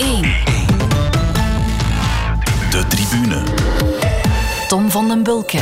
[0.00, 0.22] 1.
[2.70, 3.42] De tribune.
[4.68, 5.60] Tom van den Bulke.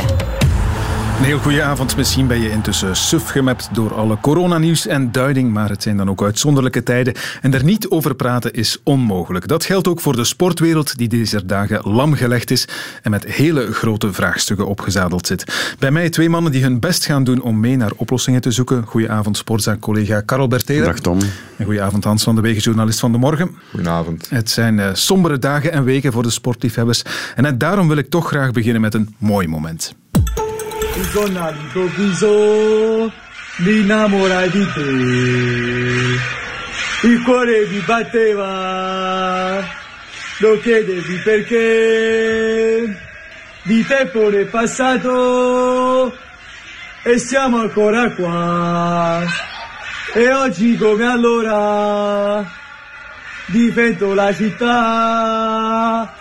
[1.19, 1.95] Een heel goede avond.
[1.95, 6.09] Misschien ben je intussen suf gemapt door alle coronanieuws en duiding, maar het zijn dan
[6.09, 7.13] ook uitzonderlijke tijden.
[7.41, 9.47] En er niet over praten is onmogelijk.
[9.47, 12.67] Dat geldt ook voor de sportwereld, die deze dagen lam gelegd is
[13.01, 15.75] en met hele grote vraagstukken opgezadeld zit.
[15.79, 18.85] Bij mij twee mannen die hun best gaan doen om mee naar oplossingen te zoeken.
[18.85, 20.85] Goedenavond, sportzaak-collega Karel Bertelen.
[20.85, 21.19] Dag Tom.
[21.55, 23.55] En goedenavond, Hans van de Wegen, journalist van De Morgen.
[23.69, 24.29] Goedenavond.
[24.29, 27.03] Het zijn uh, sombere dagen en weken voor de sportliefhebbers.
[27.35, 29.93] En net daarom wil ik toch graag beginnen met een mooi moment.
[31.13, 33.11] Con all'improvviso
[33.57, 34.81] mi innamorai di te.
[37.07, 39.63] Il cuore mi batteva,
[40.39, 42.97] lo chiedevi perché.
[43.63, 46.15] Di tempo ne è passato
[47.03, 49.23] e siamo ancora qua.
[50.13, 52.45] E oggi come allora
[53.47, 56.13] difendo la città.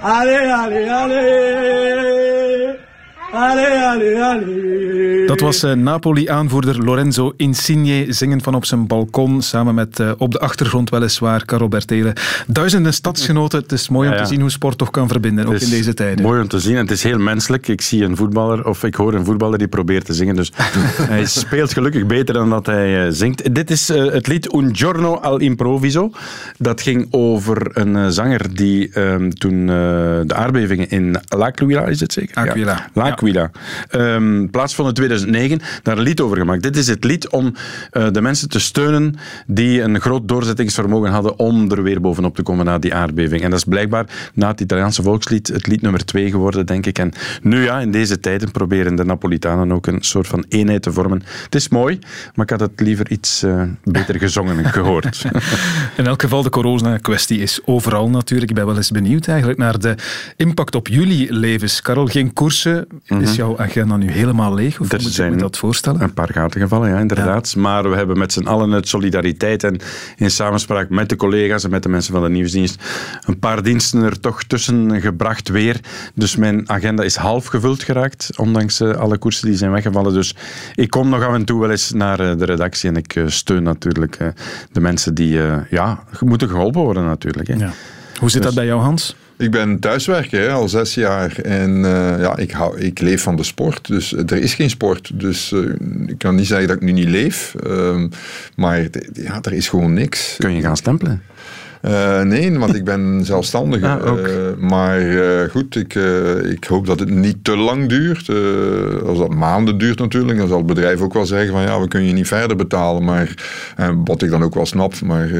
[0.00, 2.87] Ale, ale, ale.
[3.32, 5.26] Allee, allee, allee.
[5.26, 10.32] Dat was uh, Napoli-aanvoerder Lorenzo Insigne zingen van op zijn balkon samen met uh, op
[10.32, 12.12] de achtergrond weliswaar Caro Bertele.
[12.46, 13.60] Duizenden stadsgenoten.
[13.60, 14.22] Het is mooi om ja.
[14.22, 16.24] te zien hoe sport toch kan verbinden, ook in deze tijden.
[16.24, 16.74] Mooi om te zien.
[16.74, 17.68] En het is heel menselijk.
[17.68, 20.36] Ik zie een voetballer of ik hoor een voetballer die probeert te zingen.
[20.36, 20.52] Dus
[21.12, 23.54] hij speelt gelukkig beter dan dat hij uh, zingt.
[23.54, 26.10] Dit is het lied Un giorno al improviso.
[26.58, 32.36] Dat ging over een zanger die ehm, toen de aardbevingen in L'Aquila, is het zeker?
[32.36, 32.88] Aquila.
[32.94, 33.16] Ja.
[33.18, 33.50] Aquila.
[33.90, 36.62] Um, plaatsvond in 2009, daar een lied over gemaakt.
[36.62, 37.54] Dit is het lied om
[37.92, 39.14] uh, de mensen te steunen
[39.46, 43.42] die een groot doorzettingsvermogen hadden om er weer bovenop te komen na die aardbeving.
[43.42, 46.98] En dat is blijkbaar na het Italiaanse volkslied het lied nummer twee geworden, denk ik.
[46.98, 50.92] En nu ja, in deze tijden proberen de Napolitanen ook een soort van eenheid te
[50.92, 51.22] vormen.
[51.44, 51.98] Het is mooi,
[52.34, 55.24] maar ik had het liever iets uh, beter gezongen gehoord.
[55.96, 58.50] in elk geval, de corona-kwestie is overal natuurlijk.
[58.50, 59.94] Ik ben wel eens benieuwd eigenlijk naar de
[60.36, 61.82] impact op jullie levens.
[61.82, 64.80] Karel, geen koersen, Is jouw agenda nu helemaal leeg?
[64.80, 66.02] Of er moet je me dat voorstellen?
[66.02, 67.52] Een paar gaten gevallen, ja, inderdaad.
[67.54, 67.60] Ja.
[67.60, 69.78] Maar we hebben met z'n allen uit solidariteit en
[70.16, 72.82] in samenspraak met de collega's en met de mensen van de nieuwsdienst
[73.26, 75.80] een paar diensten er toch tussen gebracht weer.
[76.14, 80.12] Dus mijn agenda is half gevuld geraakt, ondanks uh, alle koersen die zijn weggevallen.
[80.12, 80.34] Dus
[80.74, 83.28] ik kom nog af en toe wel eens naar uh, de redactie en ik uh,
[83.28, 84.18] steun natuurlijk
[84.72, 87.48] de mensen die ja, moeten geholpen worden natuurlijk.
[87.48, 87.54] Hè.
[87.54, 87.72] Ja.
[88.18, 89.16] Hoe zit dus, dat bij jou, Hans?
[89.38, 93.36] Ik ben thuiswerker hè, al zes jaar en uh, ja, ik, hou, ik leef van
[93.36, 93.86] de sport.
[93.86, 95.10] Dus er is geen sport.
[95.14, 95.74] Dus uh,
[96.06, 97.54] ik kan niet zeggen dat ik nu niet leef.
[97.66, 98.04] Uh,
[98.56, 98.80] maar
[99.12, 100.36] ja, er is gewoon niks.
[100.38, 101.22] Kun je gaan stempelen?
[101.82, 103.88] Uh, nee, want ik ben zelfstandige.
[103.88, 104.24] Ah, uh,
[104.58, 105.94] maar uh, goed, ik,
[106.50, 108.28] ik hoop dat het niet te lang duurt.
[109.04, 111.88] als dat maanden duurt natuurlijk, dan zal het bedrijf ook wel zeggen van ja, we
[111.88, 113.04] kunnen je niet verder betalen.
[113.04, 113.34] Maar
[114.04, 115.30] wat ik dan ook wel snap, maar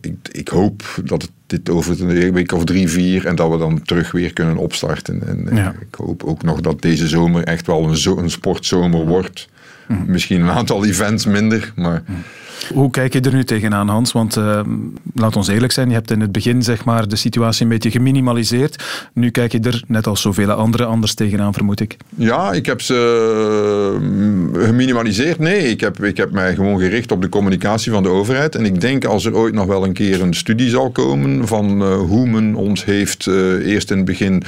[0.00, 3.58] ik, ik hoop dat het dit over een week of drie, vier en dat we
[3.58, 5.22] dan terug weer kunnen opstarten.
[5.26, 5.74] En ja.
[5.80, 9.48] ik hoop ook nog dat deze zomer echt wel een, zo, een sportzomer wordt.
[9.88, 10.04] Mm.
[10.06, 12.02] Misschien een aantal events minder, maar...
[12.06, 12.22] Mm.
[12.72, 14.12] Hoe kijk je er nu tegenaan, Hans?
[14.12, 14.60] Want uh,
[15.14, 17.90] laat ons eerlijk zijn, je hebt in het begin zeg maar, de situatie een beetje
[17.90, 18.84] geminimaliseerd.
[19.12, 21.96] Nu kijk je er, net als zoveel anderen, anders tegenaan, vermoed ik.
[22.16, 22.92] Ja, ik heb ze
[24.54, 25.38] geminimaliseerd.
[25.38, 28.54] Nee, ik heb, ik heb mij gewoon gericht op de communicatie van de overheid.
[28.54, 31.82] En ik denk als er ooit nog wel een keer een studie zal komen van
[31.82, 34.42] uh, hoe men ons heeft uh, eerst in het begin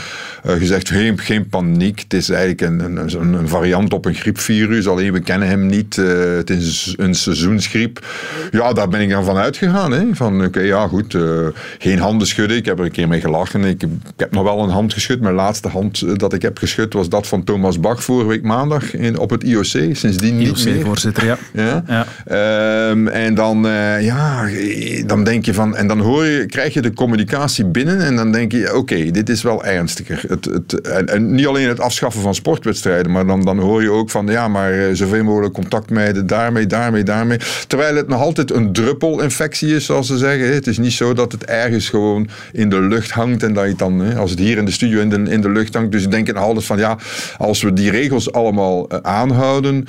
[0.44, 2.00] gezegd, geen, geen paniek.
[2.00, 5.96] Het is eigenlijk een, een, een, variant op een griepvirus, alleen we kennen hem niet.
[5.96, 7.95] het is een seizoensgriep.
[8.50, 9.92] Ja, daar ben ik dan van uitgegaan.
[9.92, 10.04] Hè.
[10.12, 11.46] Van oké, okay, ja goed, uh,
[11.78, 12.56] geen handen schudden.
[12.56, 13.64] Ik heb er een keer mee gelachen.
[13.64, 15.20] Ik, ik, heb nog wel een hand geschud.
[15.20, 18.94] Mijn laatste hand dat ik heb geschud was dat van Thomas Bach vorige week maandag
[18.94, 19.64] in, op het IOC.
[19.64, 20.84] Sindsdien niet meer.
[20.84, 21.38] voorzitter, ja.
[21.62, 21.84] ja?
[21.86, 22.06] ja.
[22.90, 24.48] Um, en dan, uh, ja,
[25.06, 25.76] dan denk je van...
[25.76, 29.10] En dan hoor je, krijg je de communicatie binnen en dan denk je, oké, okay,
[29.10, 30.24] dit is wel ernstiger.
[30.28, 33.90] Het, het, en, en, niet alleen het afschaffen van sportwedstrijden, maar dan, dan hoor je
[33.90, 37.38] ook van, ja, maar zoveel mogelijk contact mijden, daarmee, daarmee, daarmee.
[37.66, 40.54] Terwijl het nog altijd een druppelinfectie is, zoals ze zeggen.
[40.54, 43.70] Het is niet zo dat het ergens gewoon in de lucht hangt en dat je
[43.70, 45.92] het dan, als het hier in de studio in de, in de lucht hangt.
[45.92, 46.98] Dus ik denk altijd van ja,
[47.38, 49.86] als we die regels allemaal aanhouden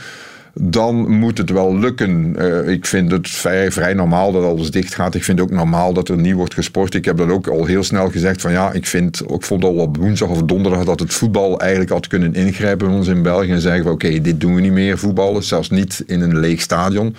[0.61, 2.35] dan moet het wel lukken.
[2.39, 5.15] Uh, ik vind het vrij, vrij normaal dat alles dicht gaat.
[5.15, 6.93] Ik vind ook normaal dat er niet wordt gesport.
[6.93, 9.75] Ik heb dat ook al heel snel gezegd van ja, ik vind, ik vond al
[9.75, 13.61] op woensdag of donderdag dat het voetbal eigenlijk had kunnen ingrijpen ons in België en
[13.61, 17.15] zeggen van oké, dit doen we niet meer, voetballen, zelfs niet in een leeg stadion.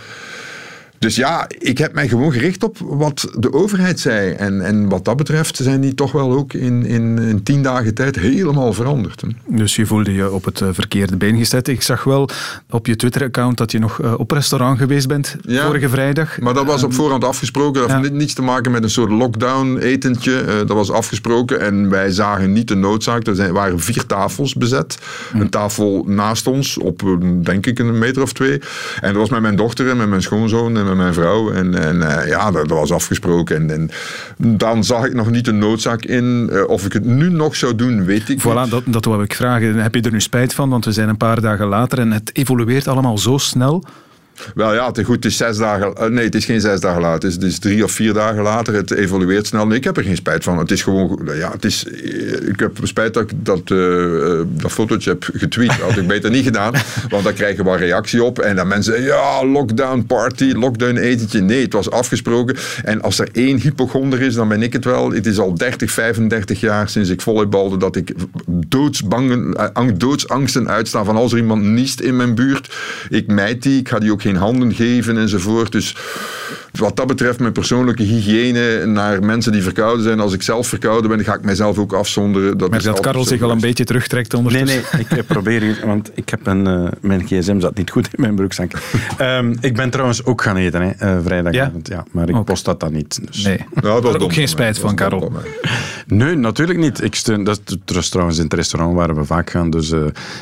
[0.98, 4.32] Dus ja, ik heb mij gewoon gericht op wat de overheid zei.
[4.32, 7.94] En, en wat dat betreft zijn die toch wel ook in, in, in tien dagen
[7.94, 9.20] tijd helemaal veranderd.
[9.20, 9.28] hè.
[9.56, 11.68] Dus je voelde je op het eh, verkeerde been gezet.
[11.68, 12.28] Ik zag wel
[12.70, 15.64] op je Twitter-account dat je nog eh, op restaurant geweest bent Ja.
[15.66, 16.40] vorige vrijdag.
[16.40, 17.80] Maar dat was op voorhand afgesproken.
[17.80, 18.00] Dat ja.
[18.00, 20.40] had niets te maken met een soort lockdown-etentje.
[20.40, 23.26] Eh, dat was afgesproken en wij zagen niet de noodzaak.
[23.26, 24.98] Er waren vier tafels bezet.
[25.32, 27.02] Een tafel naast ons op,
[27.42, 28.60] denk ik, een meter of twee.
[29.00, 31.52] En dat was met mijn dochter en met mijn schoonzoon en met mijn vrouw.
[31.52, 33.56] En, en eh, ja, dat, dat was afgesproken.
[33.56, 33.90] En, en
[34.56, 36.48] dan zag ik nog niet de noodzaak in.
[36.52, 38.70] Eh, of ik het nu nog zou doen, weet ik Voilà, niet.
[38.70, 39.74] dat, dat wou ik vragen.
[39.74, 40.68] Heb je er nu spijt van?
[40.68, 43.84] Want we zijn een paar dagen later en het evolueert allemaal zo snel.
[44.54, 45.94] Wel ja, het is goed, het is zes dagen...
[45.94, 47.14] eh, nee, het is geen zes dagen later.
[47.14, 48.74] Het is, het is drie of vier dagen later.
[48.74, 49.66] Het evolueert snel.
[49.66, 50.58] Nee, ik heb er geen spijt van.
[50.58, 51.28] Het is gewoon...
[51.34, 55.68] Ja, het is, eh, ik heb spijt dat ik dat, eh, dat fotootje heb getweet.
[55.68, 56.72] Dat had ik beter niet gedaan.
[57.08, 58.38] Want dan krijg je wel reactie op.
[58.38, 59.02] En dan mensen...
[59.02, 61.40] Ja, lockdown party, lockdown etentje.
[61.40, 62.56] Nee, het was afgesproken.
[62.84, 65.10] En als er één hypochonder is, dan ben ik het wel.
[65.10, 68.12] Het is al 30, 35 jaar sinds ik volleybalde dat ik
[68.68, 72.74] doodsbangen, ang- doodsangsten uitsta van als er iemand niest in mijn buurt.
[73.08, 73.78] Ik mijd die.
[73.78, 75.72] Ik ga die ook geen handen geven enzovoort.
[75.72, 75.96] Dus
[76.72, 80.20] wat dat betreft, mijn persoonlijke hygiëne naar mensen die verkouden zijn.
[80.20, 82.58] Als ik zelf verkouden ben, ga ik mijzelf ook afzonderen.
[82.58, 84.82] Dat Maar is dat Karel zich al een beetje terugtrekt Nee, ondertussen.
[84.92, 88.08] nee, ik eh, probeer hier, want ik heb een, eh, mijn gsm zat niet goed
[88.12, 88.72] in mijn broekzak.
[89.18, 91.88] Ehm, ik ben trouwens ook gaan eten, hè, eh, vrijdagavond.
[91.88, 92.04] Ja?
[92.10, 93.26] maar ik post dat dan niet.
[93.26, 93.42] Dus.
[93.42, 93.58] Nee.
[93.58, 95.32] Ja, dat was Daar dom ook geen spijt van, Karel.
[96.06, 97.02] Nee, natuurlijk niet.
[97.02, 99.70] Ik steun, dat is trouwens in het restaurant waar we vaak gaan.
[99.70, 100.00] Dus eh,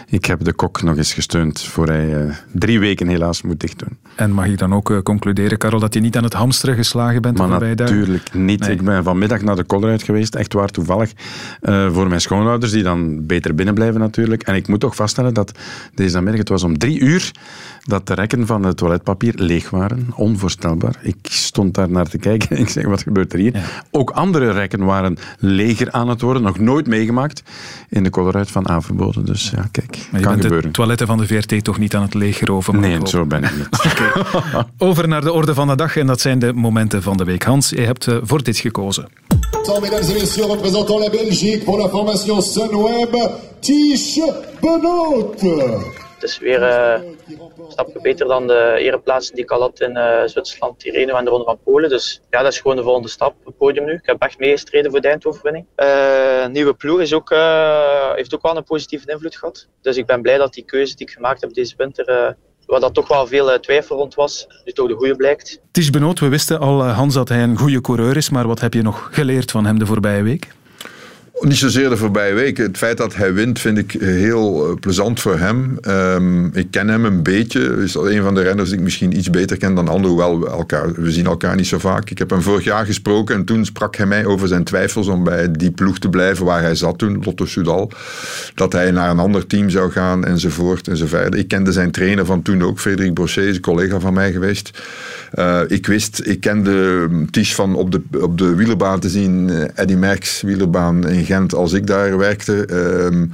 [0.08, 3.75] ik heb de kok nog eens gesteund voor hij eh, drie weken helaas moet dicht
[3.78, 3.98] doen.
[4.16, 7.22] En mag ik dan ook eh, concluderen, Karel, dat je niet aan het hamsteren geslagen
[7.22, 8.60] bent de Maar natuurlijk niet.
[8.60, 8.70] Nee.
[8.70, 11.12] Ik ben vanmiddag naar de Colruyt geweest, echt waar toevallig,
[11.60, 14.42] eh, voor mijn schoonouders, die dan beter binnen blijven natuurlijk.
[14.42, 15.58] En ik moet toch vaststellen dat
[15.94, 17.30] deze namiddag, het was om drie uur,
[17.86, 20.06] dat de rekken van het toiletpapier leeg waren.
[20.14, 20.98] Onvoorstelbaar.
[21.02, 23.82] Ik stond daar naar te kijken en ik zeg, wat gebeurt er hier?
[23.90, 27.42] Ook andere rekken waren leger aan het worden, nog nooit meegemaakt
[27.88, 29.24] in de Colruyt van Averboden.
[29.24, 30.66] Dus ja, kijk, Maar je kan bent gebeuren.
[30.68, 32.74] de toiletten van de VRT toch niet aan het leeggeroven?
[32.74, 33.68] mag ik Nee, zo ben ik niet.
[34.78, 37.42] Over naar de orde van de dag en dat zijn de momenten van de week.
[37.42, 39.08] Hans, je hebt eh, voor dit gekozen.
[39.80, 43.30] Mesdames et messieurs, représentant la Belgique pour la formation Sunweb,
[43.60, 46.05] Tige Benoot.
[46.16, 49.96] Het is weer eh, een stapje beter dan de ereplaatsen die ik al had in
[49.96, 51.90] eh, Zwitserland, Tirreno en de Ronde van Polen.
[51.90, 53.92] Dus ja, dat is gewoon de volgende stap, het podium nu.
[53.92, 55.66] Ik heb echt meegestreden voor de eindoverwinning.
[55.74, 57.30] Eh nieuwe ploeg is ook,
[58.14, 59.68] heeft ook wel een positieve invloed gehad.
[59.80, 62.36] Dus ik ben blij dat die keuze die ik gemaakt heb deze winter,
[62.66, 65.60] waar dat toch wel veel twijfel rond was, nu toch de goede blijkt.
[65.70, 68.74] Ties Benoot, we wisten al, Hans, dat hij een goede coureur is, maar wat heb
[68.74, 70.48] je nog geleerd van hem de voorbije week?
[71.40, 72.56] Niet zozeer de voorbije week.
[72.56, 75.78] Het feit dat hij wint vind ik heel eh, plezant voor hem.
[75.80, 77.60] Ehm, ik ken hem een beetje.
[77.60, 80.08] Hij is al een van de renners die ik misschien iets beter ken dan anderen.
[80.08, 82.10] Hoewel we, elkaar, we zien elkaar niet zo vaak.
[82.10, 85.24] Ik heb hem vorig jaar gesproken en toen sprak hij mij over zijn twijfels om
[85.24, 87.90] bij die ploeg te blijven waar hij zat toen, Lotto Soudal.
[88.54, 91.34] Dat hij naar een ander team zou gaan enzovoort enzovoort.
[91.34, 94.82] Ik kende zijn trainer van toen ook, Frederik Brochet, is een collega van mij geweest.
[95.32, 99.64] Eh, ik wist, ik kende Ties van op de, op de wielerbaan te zien, eh,
[99.74, 101.24] Eddy Merckx wielerbaan in
[101.54, 102.66] Als ik daar werkte.
[102.66, 103.24] Ehm,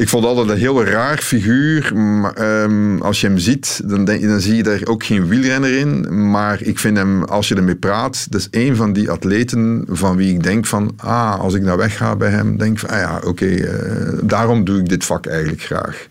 [0.00, 1.96] ik vond altijd een heel raar figuur.
[1.96, 5.72] Maar, ehm, als je hem ziet, dan, denk, dan zie je daar ook geen wielrenner
[5.72, 6.06] in.
[6.30, 10.16] Maar ik vind hem, als je ermee praat, dat is een van die atleten van
[10.16, 12.98] wie ik denk van, ah, als ik nou wegga bij hem, denk ik van, ah
[12.98, 16.06] ja, oké, eh, daarom doe ik dit vak eigenlijk graag.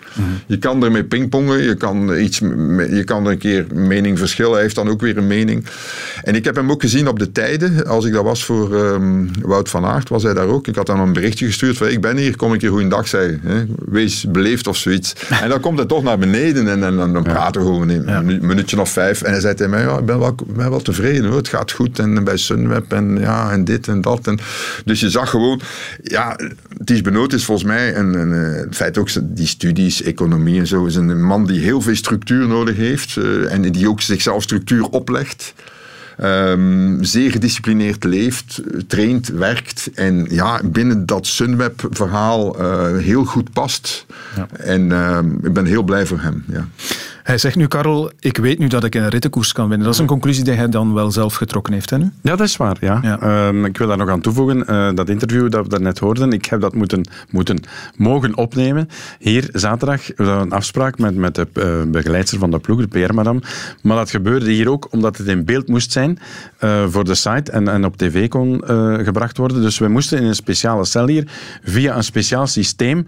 [0.45, 2.38] Je kan ermee pingpongen, je kan, iets,
[2.89, 4.53] je kan er een keer mening verschillen.
[4.53, 5.65] Hij heeft dan ook weer een mening.
[6.24, 7.88] En ik heb hem ook gezien op de tijden.
[7.88, 10.68] Als ik dat was voor ehm, Wout van Aert, was hij daar ook.
[10.68, 13.42] Ik had hem een berichtje gestuurd van, ik ben hier, kom een keer goeiedag zeggen.
[13.44, 13.66] Hè?
[13.86, 15.14] Wees beleefd of zoiets.
[15.42, 18.26] En dan komt hij toch naar beneden en, en, dan- dan praten we gewoon een
[18.26, 19.21] minu- minuutje of vijf.
[19.21, 21.71] En hij zei tegen mij, ja, ik ben wel, ben wel tevreden hoor, het gaat
[21.71, 22.00] goed.
[22.00, 24.28] En bij Sunweb en ja, en dit en dat.
[24.28, 24.40] En,
[24.86, 25.62] dus je zag gewoon,
[26.04, 26.40] ja,
[26.83, 30.68] Ties Benoot is volgens mij, een, een, eh, het feit ook, die studies, economie en
[30.68, 33.18] zo, is een man die heel veel structuur nodig heeft.
[33.18, 35.54] eh, en die ook zichzelf structuur oplegt.
[36.19, 44.06] Ehm, zeer gedisciplineerd leeft, traint, werkt en ja, binnen dat Sunweb-verhaal eh, heel goed past.
[44.52, 46.44] En ehm, ik ben heel blij voor hem.
[46.47, 46.68] Ja.
[47.30, 49.86] Hij zegt nu, Karel, ik weet nu dat ik een rittenkoers kan winnen.
[49.86, 52.12] Dat is een conclusie die hij dan wel zelf getrokken heeft, hè nu?
[52.21, 52.78] Ja, dat is waar.
[52.80, 53.00] Ja.
[53.02, 53.19] Ja.
[53.19, 54.68] Ehm, ik wil daar nog aan toevoegen.
[54.68, 57.59] eh, dat interview dat we daarnet hoorden, ik heb dat moeten, moeten
[57.95, 58.90] mogen opnemen.
[59.19, 62.88] Hier zaterdag we hadden een afspraak met, met de eh, begeleidster van de ploeg, de
[62.88, 63.42] PR-madam.
[63.81, 66.19] Maar dat gebeurde hier ook omdat het in beeld moest zijn
[66.57, 68.62] eh, voor de site en, en op tv kon
[69.04, 69.62] gebracht worden.
[69.62, 71.28] Dus we moesten in een speciale cel hier,
[71.64, 73.06] via een speciaal systeem,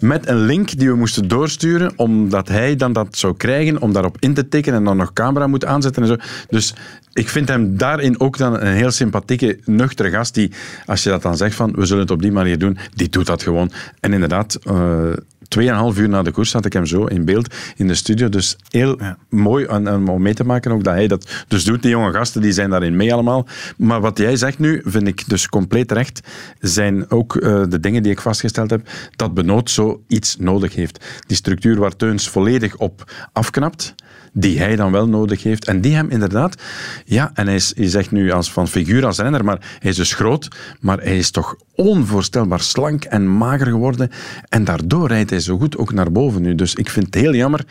[0.00, 4.16] met een link die we moesten doorsturen, omdat hij dan dat zou krijgen, om daarop
[4.18, 6.16] in te tikken en dan nog camera moet aanzetten en zo.
[6.48, 6.74] Dus
[7.12, 10.52] ik vind hem daarin ook dan een heel sympathieke, nuchtere gast, die,
[10.86, 13.26] als je dat dan zegt van, we zullen het op die manier doen, die doet
[13.26, 13.70] dat gewoon.
[14.00, 14.58] En inderdaad...
[14.64, 15.12] Uh,
[15.50, 18.28] Tweeënhalf uur na de koers had ik hem zo in beeld in de studio.
[18.28, 21.82] Dus heel mooi om mee te maken ook dat hij dat dus doet.
[21.82, 23.46] Die jonge gasten die zijn daarin mee allemaal.
[23.76, 26.20] Maar wat jij zegt nu, vind ik dus compleet recht,
[26.58, 31.04] zijn ook uh, de dingen die ik vastgesteld heb, dat Benoot zoiets nodig heeft.
[31.26, 33.94] Die structuur waar Teuns volledig op afknapt,
[34.32, 35.66] die hij dan wel nodig heeft.
[35.66, 36.62] En die hem inderdaad,
[37.04, 39.96] ja, en hij is, je zegt nu als van figuur als renner, maar hij is
[39.96, 40.48] dus groot,
[40.80, 44.10] maar hij is toch onvoorstelbaar slank en mager geworden.
[44.48, 46.54] En daardoor rijdt hij zo goed ook naar boven nu.
[46.54, 47.64] Dus ik vind het heel jammer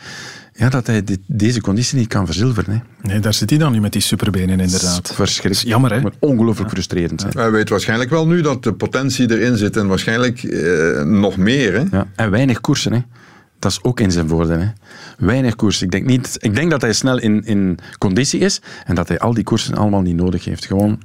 [0.60, 2.72] ja, dat hij dit, deze conditie niet kan verzilveren.
[2.74, 3.08] Hè.
[3.08, 5.12] Nee, daar zit hij dan nu met die superbenen inderdaad.
[5.14, 5.68] Verschrikkelijk.
[5.68, 6.00] Jammer, hè?
[6.00, 7.20] Maar ongelooflijk frustrerend.
[7.20, 7.32] Zijn.
[7.36, 11.72] Hij weet waarschijnlijk wel nu dat de potentie erin zit en waarschijnlijk eh, nog meer.
[11.72, 11.84] Hè?
[11.90, 12.98] Ja, en weinig koersen, hè.
[13.60, 14.58] Dat is ook in zijn voordeel.
[14.58, 14.68] Hè.
[15.18, 15.82] Weinig koers.
[15.82, 19.18] Ik denk, niet, ik denk dat hij snel in, in conditie is en dat hij
[19.18, 20.66] al die koersen allemaal niet nodig heeft.
[20.66, 20.98] Gewoon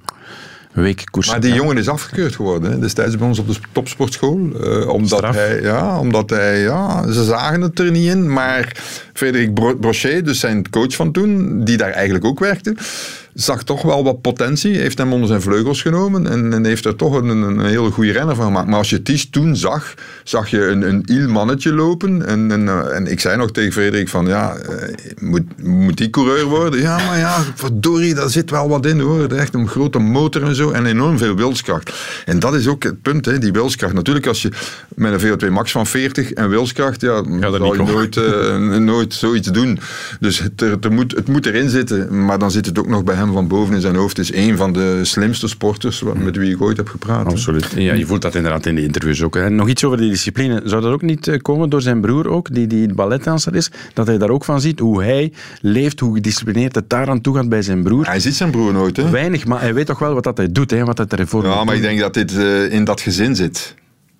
[0.81, 1.33] week koersen.
[1.33, 4.49] Maar die jongen is afgekeurd geworden hè, destijds bij ons op de topsportschool.
[4.61, 8.33] Uh, omdat hij, ja, omdat hij, ja, ze zagen het er niet in.
[8.33, 8.71] Maar
[9.13, 12.75] Frederik Brochet, dus zijn coach van toen, die daar eigenlijk ook werkte,
[13.35, 16.95] zag toch wel wat potentie, heeft hem onder zijn vleugels genomen en, en heeft er
[16.95, 18.67] toch een, een, hele goede renner van gemaakt.
[18.67, 22.67] Maar als je Ties toen zag, zag je een, een iel mannetje lopen en, en,
[22.67, 26.81] eh, en ik zei nog tegen Frederik van ja, eh, moet, moet die coureur worden?
[26.81, 29.31] Ja, maar ja, verdorie, daar zit wel wat in hoor.
[29.31, 31.93] Echt een grote motor en zo en enorm veel wilskracht.
[32.25, 33.93] En dat is ook het punt, hè, die wilskracht.
[33.93, 34.49] Natuurlijk als je
[34.95, 39.13] met een VO2 max van 40 en wilskracht, ja, ja zal je nooit, uh, nooit
[39.13, 39.79] zoiets doen.
[40.19, 43.15] Dus het, het, moet, het moet erin zitten, maar dan zit het ook nog bij
[43.15, 46.61] hem van boven in zijn hoofd is een van de slimste sporters met wie ik
[46.61, 47.25] ooit heb gepraat.
[47.25, 47.71] Absoluut.
[47.75, 49.35] Ja, je voelt dat inderdaad in de interviews ook.
[49.35, 49.49] Hè.
[49.49, 50.61] Nog iets over die discipline.
[50.63, 53.71] Zou dat ook niet eh, komen door zijn broer ook, die, die balletdanser is?
[53.93, 57.35] Dat hij daar ook van ziet, hoe hij leeft, hoe gedisciplineerd het daar aan toe
[57.35, 58.05] gaat bij zijn broer.
[58.05, 59.09] Hij ziet zijn broer nooit, hè?
[59.09, 61.63] Weinig, maar hij weet toch wel wat dat hij doet, hè, wat hij ervoor Ja,
[61.63, 63.75] maar ik denk dat dit uh, in dat gezin zit.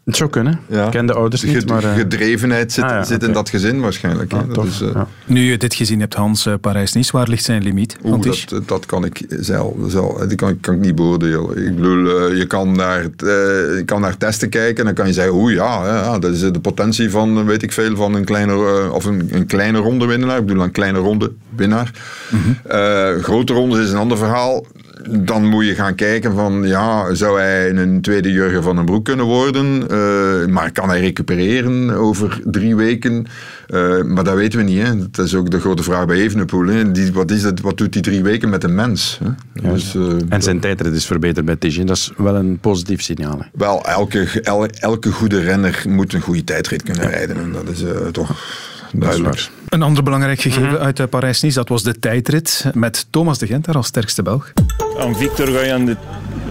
[0.05, 0.59] Het zou kunnen.
[0.67, 0.85] Ja.
[0.85, 1.83] Ik ken de ouders niet, maar...
[1.83, 1.93] Uh...
[1.93, 4.33] Gedrevenheid zit, ah, zit in dat gezin waarschijnlijk.
[4.33, 5.01] Ah, dat is, uh...
[5.25, 7.97] Nu je dit gezien hebt, Hans, uh, Parijs-Nice, waar ligt zijn limiet?
[8.03, 11.67] Oeh, dat, dat kan ik zelf, zelf dat kan, kan ik niet beoordelen.
[11.67, 15.33] Ik bedoel, je kan naar, je kan naar testen kijken en dan kan je zeggen,
[15.33, 19.05] oeh ja, ja, dat is de potentie van, weet ik veel, van een kleine, of
[19.05, 20.37] een, een kleine ronde winnaar.
[20.37, 21.91] Ik bedoel, een kleine ronde winnaar.
[22.29, 23.21] Mm -hmm.
[23.21, 24.65] grote ronde is een ander verhaal
[25.03, 29.05] dan moet je gaan kijken van, ja, zou hij een tweede Jurgen van den Broek
[29.05, 29.83] kunnen worden?
[29.91, 33.25] Uh, maar kan hij recupereren over drie weken?
[33.67, 34.81] Uh, maar dat weten we niet.
[34.81, 35.09] Hè.
[35.11, 36.67] Dat is ook de grote vraag bij Evenepoel.
[36.67, 36.91] Hè.
[36.91, 39.19] Die, wat, is het, wat doet die drie weken met een mens?
[39.23, 39.69] Hè?
[39.69, 41.85] Dus, uh, en zijn tijdrit is verbeterd bij Tigin.
[41.85, 43.39] Dat is wel een positief signaal.
[43.39, 43.45] Hè.
[43.53, 44.41] Wel, elke,
[44.79, 47.37] elke goede renner moet een goede tijdrit kunnen rijden.
[47.37, 48.43] En dat is toch
[48.91, 49.49] duidelijk.
[49.69, 50.81] Een ander belangrijk gegeven mhm.
[50.81, 54.53] uit Parijs-Nice, dat was de tijdrit met Thomas de Gent daar als sterkste Belg.
[54.99, 55.95] Aan Victor ga je aan de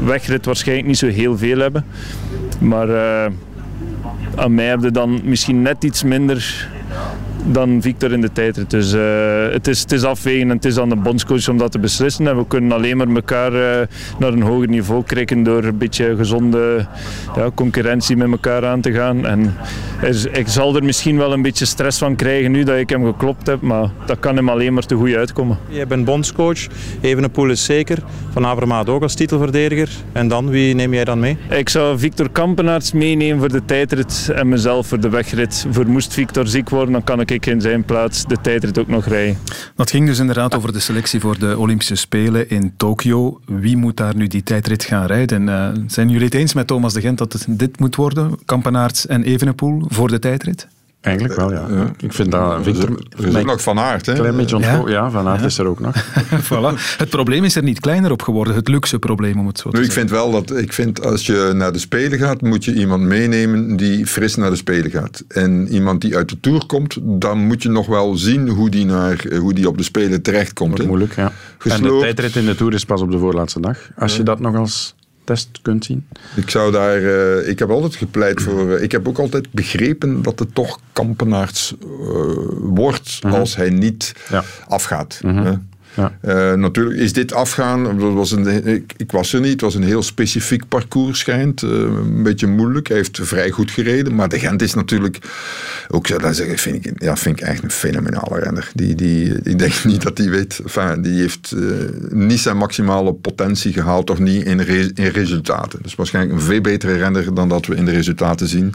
[0.04, 1.84] wegrit waarschijnlijk niet zo heel veel hebben.
[2.60, 3.32] Maar uh,
[4.34, 6.68] aan mij heb je dan misschien net iets minder
[7.44, 8.70] dan Victor in de tijdrit.
[8.70, 9.02] Dus uh,
[9.50, 12.26] het, is, het is afwegen en het is aan de bondscoach om dat te beslissen.
[12.26, 13.86] En we kunnen alleen maar elkaar uh,
[14.18, 16.86] naar een hoger niveau krijgen door een beetje gezonde
[17.36, 19.26] ja, concurrentie met elkaar aan te gaan.
[19.26, 19.54] En
[20.02, 23.04] er, ik zal er misschien wel een beetje stress van krijgen nu dat ik hem
[23.04, 25.58] geklopt heb, maar dat kan hem alleen maar te goed uitkomen.
[25.68, 26.66] Je bent bondscoach,
[27.00, 27.98] Evenepoel is zeker,
[28.30, 29.88] Van Avermaat ook als titelverdediger.
[30.12, 31.36] En dan, wie neem jij dan mee?
[31.50, 35.66] Ik zou Victor Kampenaerts meenemen voor de tijdrit en mezelf voor de wegrit.
[35.70, 38.88] Voor moest Victor ziek worden, dan kan ik ik in zijn plaats de tijdrit ook
[38.88, 39.38] nog rijden.
[39.76, 43.40] Dat ging dus inderdaad over de selectie voor de Olympische Spelen in Tokio.
[43.46, 45.46] Wie moet daar nu die tijdrit gaan rijden?
[45.46, 48.38] Uh, zijn jullie het eens met Thomas de Gent dat het dit moet worden?
[48.44, 50.68] Kampenaerts en Evenepoel voor de tijdrit?
[51.04, 51.66] Eigenlijk wel, ja.
[51.70, 51.90] ja.
[51.98, 52.88] Ik vind dat Victor...
[53.18, 54.12] Er is ook nog Van Aert, hè?
[54.12, 54.82] Klein beetje ja?
[54.86, 55.94] ja, Van Aert is er ook nog.
[56.50, 56.96] voilà.
[56.96, 59.78] Het probleem is er niet kleiner op geworden, het luxe probleem om het zo te
[59.78, 62.74] nu, Ik vind wel dat, ik vind als je naar de Spelen gaat, moet je
[62.74, 65.24] iemand meenemen die fris naar de Spelen gaat.
[65.28, 68.84] En iemand die uit de Tour komt, dan moet je nog wel zien hoe die,
[68.84, 70.76] naar, hoe die op de Spelen terechtkomt.
[70.76, 71.32] Dat moeilijk, ja.
[71.64, 73.78] En de tijdrit in de Tour is pas op de voorlaatste dag.
[73.96, 76.06] Als je dat nog als test kunt zien?
[76.36, 80.22] Ik zou daar, uh, ik heb altijd gepleit voor, uh, ik heb ook altijd begrepen
[80.22, 81.88] dat het toch kampenaarts uh,
[82.60, 83.34] wordt mhm.
[83.34, 84.44] als hij niet ja.
[84.68, 85.18] afgaat.
[85.22, 85.68] -hmm.
[85.94, 86.18] Ja.
[86.20, 89.74] Eh, natuurlijk is dit afgaan, dat was een, ik, ik was er niet, het was
[89.74, 91.62] een heel specifiek parcours schijnt.
[91.62, 94.14] Eh, een beetje moeilijk, hij heeft vrij goed gereden.
[94.14, 95.18] Maar de Gent is natuurlijk,
[95.88, 98.70] ook zou dat zeggen, vind ik, ja, vind ik echt een fenomenale renner.
[98.74, 101.60] Die, die, ik denk niet dat hij weet, enfin, die heeft eh,
[102.10, 105.78] niet zijn maximale potentie gehaald, of niet in, re- in resultaten.
[105.82, 108.72] Dus waarschijnlijk een veel betere renner dan dat we in de resultaten zien.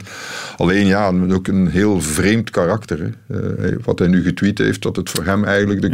[0.56, 3.10] Alleen ja, ook een heel vreemd karakter.
[3.26, 3.76] Hè.
[3.84, 5.90] Wat hij nu getweet heeft, dat het voor hem eigenlijk de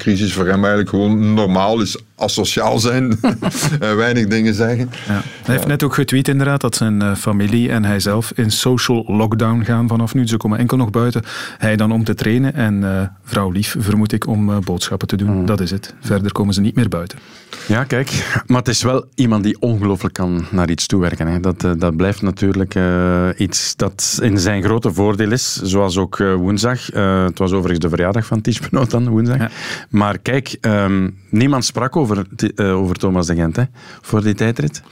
[0.00, 3.18] corona-crisis voor hem eigenlijk gewoon normaal is asociaal zijn.
[3.80, 4.90] Eh, weinig dingen zeggen.
[5.06, 5.22] Ja.
[5.44, 9.04] Hij heeft net ook getweet inderdaad dat zijn eh, familie en hij zelf in social
[9.06, 10.26] lockdown gaan vanaf nu.
[10.26, 11.22] Ze komen enkel nog buiten.
[11.58, 15.16] Hij dan om te trainen en eh, vrouw lief vermoed ik om eh, boodschappen te
[15.16, 15.46] doen.
[15.46, 15.94] Dat is het.
[16.00, 17.18] Verder komen ze niet meer buiten.
[17.66, 18.42] Ja, kijk.
[18.46, 21.26] Maar het is wel iemand die ongelooflijk kan naar iets toewerken.
[21.26, 21.40] Hè.
[21.40, 25.60] Dat, dat blijft natuurlijk eh, iets dat in zijn grote voordeel is.
[25.62, 26.90] Zoals ook eh, woensdag.
[26.90, 29.38] Eh, het was overigens de verjaardag van Benoot dan, woensdag.
[29.38, 29.50] Ja.
[29.90, 33.62] Maar kijk, ehm, niemand sprak over, Ti- eh, over Thomas de Gent hè,
[34.00, 34.82] voor die tijdrit.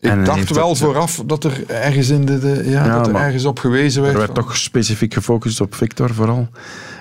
[0.00, 3.14] Ik En dacht wel vooraf dat er ergens, in de, de- ja, Ja, dat er
[3.14, 4.14] ergens op gewezen werd.
[4.14, 6.48] Er werd van- toch specifiek gefocust op Victor vooral.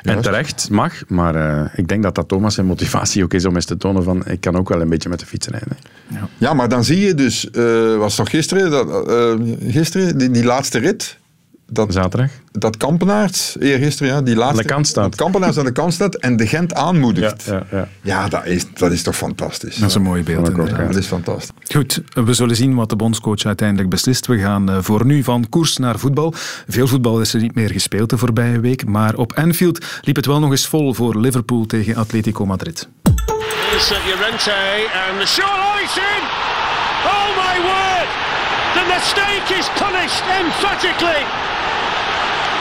[0.01, 0.93] En terecht, mag.
[1.07, 4.03] Maar eh, ik denk dat dat Thomas zijn motivatie ook is om eens te tonen
[4.03, 5.77] van ik kan ook wel een beetje met de fiets rijden.
[6.07, 6.19] hè.
[6.37, 9.33] Ja, maar dan zie je dus, eh was toch gisteren, dat, eh,
[9.71, 11.17] gisteren die, die laatste rit,
[11.69, 12.29] dat, Zaterdag.
[12.51, 15.15] dat Kampenaerts, eergisteren, ja, die laatste Aan de kant staat.
[15.15, 17.43] Kampenaerts aan de kant staat en de Gent aanmoedigt.
[17.43, 18.27] Ja, ja, ja.
[18.27, 19.75] dat, is, dat is toch fantastisch.
[19.75, 20.47] Dat is een mooi beeld.
[20.47, 21.51] Ja, dat is fantastisch.
[21.73, 24.27] Goed, we zullen zien wat de bondscoach uiteindelijk beslist.
[24.27, 26.33] We gaan eh, voor nu van koers naar voetbal.
[26.67, 30.25] Veel voetbal is er niet meer gespeeld de voorbije week, maar op Anfield liep het
[30.25, 32.87] wel nog eens vol voor Liverpool tegen Atletico Madrid.
[33.69, 34.51] Here's Llorente
[35.09, 35.69] and the shot.
[35.83, 36.23] It's in!
[37.05, 38.09] Oh my word!
[38.77, 41.48] The mistake is punished emphatically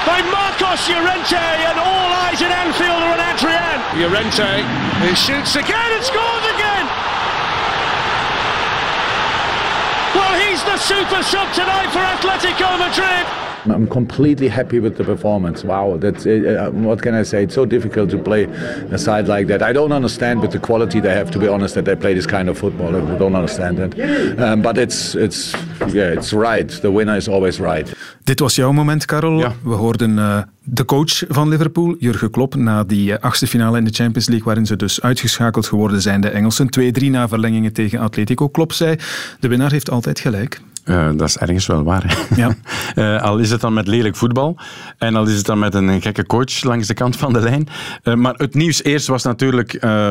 [0.08, 3.76] by Marcos Llorente and all eyes at Anfield are on Adrian.
[4.00, 4.64] Llorente,
[5.04, 6.86] who shoots again and scores again!
[10.16, 13.28] Well, he's the super sub tonight for Atletico Madrid.
[13.66, 15.64] I'm completely happy with the performance.
[15.64, 17.42] Wow, that's uh, what can I say?
[17.42, 18.44] It's so difficult to play
[18.90, 19.62] a side like that.
[19.62, 21.30] I don't understand with the quality they have.
[21.30, 22.94] To be honest, that they play this kind of football.
[22.96, 23.92] I don't understand that.
[24.38, 25.54] Um, but it's it's
[25.92, 26.68] yeah, it's right.
[26.80, 27.94] The winner is always right.
[28.24, 29.38] Dit was jouw moment, Karel.
[29.38, 29.52] Ja.
[29.62, 33.84] We hoorden eh, de coach van Liverpool, Jurgen Klopp, na die eh, achtste finale in
[33.84, 36.68] de Champions League, waarin ze dus uitgeschakeld geworden zijn, de Engelsen.
[36.80, 38.48] 2-3 na verlengingen tegen Atletico.
[38.48, 38.96] Klopp zei,
[39.40, 40.60] de winnaar heeft altijd gelijk.
[40.88, 42.18] Eh, dat is ergens wel waar.
[42.36, 42.54] Ja.
[42.94, 44.56] Eh, al is het dan met lelijk voetbal
[44.98, 47.68] en al is het dan met een, gekke coach langs de kant van de lijn.
[48.02, 49.70] Eh, maar het nieuws eerst was natuurlijk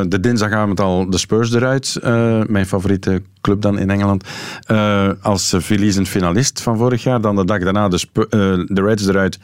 [0.10, 2.00] de dinsdagavond al de Spurs eruit.
[2.48, 4.24] Mijn favoriete club dan in Engeland.
[5.22, 7.22] Als verliezend finalist van vorig jaar.
[7.22, 9.40] Dan de dag daarna de, Sp- de Reds eruit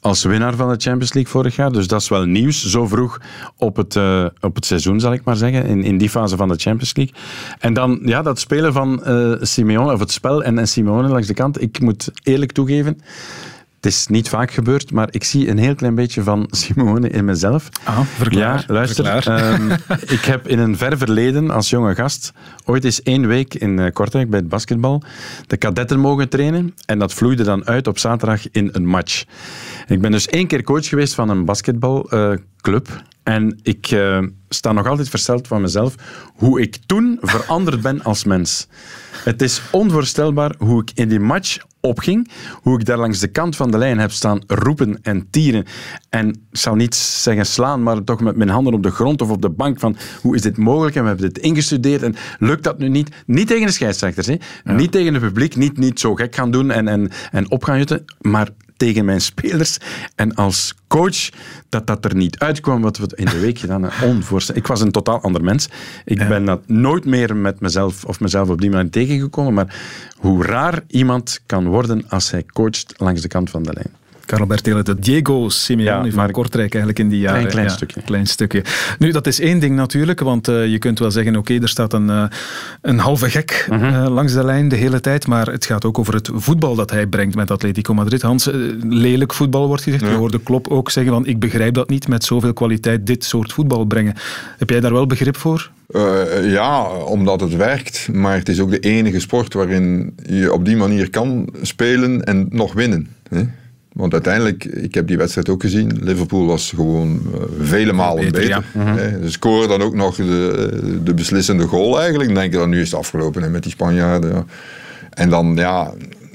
[0.00, 1.72] als winnaar van de Champions League vorig jaar.
[1.72, 2.66] Dus dat is wel nieuws.
[2.66, 3.20] Zo vroeg
[3.56, 3.98] op het,
[4.40, 5.66] op het seizoen, zal ik maar zeggen.
[5.66, 7.14] In, in die fase van de Champions League.
[7.58, 9.02] En dan ja, dat spelen van
[9.40, 11.62] Simeone, of het spel en, en Simeone langs de kant.
[11.62, 13.00] Ik moet eerlijk toegeven.
[13.76, 17.24] Het is niet vaak gebeurd, maar ik zie een heel klein beetje van Simone in
[17.24, 17.68] mezelf.
[17.84, 18.64] Ah, verklaar.
[18.66, 19.04] Ja, luister.
[19.04, 19.52] Verklaar.
[19.52, 19.70] ehm,
[20.16, 22.32] ik heb in een ver verleden als jonge gast
[22.64, 25.02] ooit eens één week in eh, Kortrijk bij het basketbal
[25.46, 26.74] de kadetten mogen trainen.
[26.86, 29.24] En dat vloeide dan uit op zaterdag in een match.
[29.86, 33.02] Ik ben dus één keer coach geweest van een basketbalclub.
[33.22, 35.94] En ik eh, sta nog altijd versteld van mezelf
[36.34, 38.68] hoe ik toen veranderd ben als mens.
[39.24, 43.56] Het is onvoorstelbaar hoe ik in die match opging, hoe ik daar langs de kant
[43.56, 45.64] van de lijn heb staan roepen en tieren.
[46.08, 49.30] En ik zal niet zeggen slaan, maar toch met mijn handen op de grond of
[49.30, 52.64] op de bank van hoe is dit mogelijk en we hebben dit ingestudeerd en lukt
[52.64, 53.14] dat nu niet?
[53.26, 54.36] Niet tegen de scheidsrechters, hè?
[54.64, 57.78] niet tegen het publiek, niet, niet zo gek gaan doen en, en, en op gaan
[57.78, 58.48] jutten, maar
[58.82, 59.78] tegen mijn spelers.
[60.14, 61.28] En als coach,
[61.68, 64.08] dat dat er niet uitkwam wat we in de week gedaan hebben.
[64.08, 64.62] Onvoorstelbaar.
[64.62, 65.68] Ik was een totaal ander mens.
[66.04, 69.54] Ik ben dat nooit meer met mezelf of mezelf op die manier tegengekomen.
[69.54, 69.76] Maar
[70.16, 74.01] hoe raar iemand kan worden als hij coacht langs de kant van de lijn.
[74.26, 77.36] Karel Bertele, de Diego Simeone Ja, van Kortrijk eigenlijk in die jaren.
[77.38, 78.02] Klein, klein Ja, stukje.
[78.02, 78.62] Klein stukje.
[78.98, 81.92] Nu, dat is één ding natuurlijk, want eh, je kunt wel zeggen, oké, er staat
[81.92, 82.24] een, eh,
[82.82, 83.84] een halve gek Mhm.
[83.84, 86.90] eh, langs de lijn de hele tijd, maar het gaat ook over het voetbal dat
[86.90, 88.22] hij brengt met Atletico Madrid.
[88.22, 88.48] Hans,
[88.88, 90.02] lelijk voetbal wordt gezegd.
[90.04, 93.52] Je hoorde Klopp ook zeggen, van, ik begrijp dat niet, met zoveel kwaliteit dit soort
[93.52, 94.14] voetbal brengen.
[94.58, 95.70] Heb jij daar wel begrip voor?
[95.88, 98.08] Eh, ja, omdat het werkt.
[98.12, 102.46] Maar het is ook de enige sport waarin je op die manier kan spelen en
[102.50, 103.08] nog winnen.
[103.28, 103.42] Hè?
[103.92, 105.98] Want uiteindelijk, ik heb die wedstrijd ook gezien.
[106.00, 108.94] Liverpool was gewoon eh, vele malen Beter, beter.
[108.94, 109.22] hè.
[109.22, 112.28] Ze scoren dan ook nog de, de beslissende goal eigenlijk.
[112.30, 114.34] Dan denk je dan nu is het afgelopen hè, met die Spanjaarden.
[114.34, 114.44] Ja.
[115.10, 115.92] En dan, ja,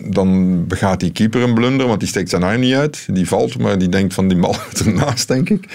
[0.10, 3.06] dan begaat die keeper een blunder, want die steekt zijn arm niet uit.
[3.12, 5.66] Die valt, maar die denkt van die mal ernaast, denk ik.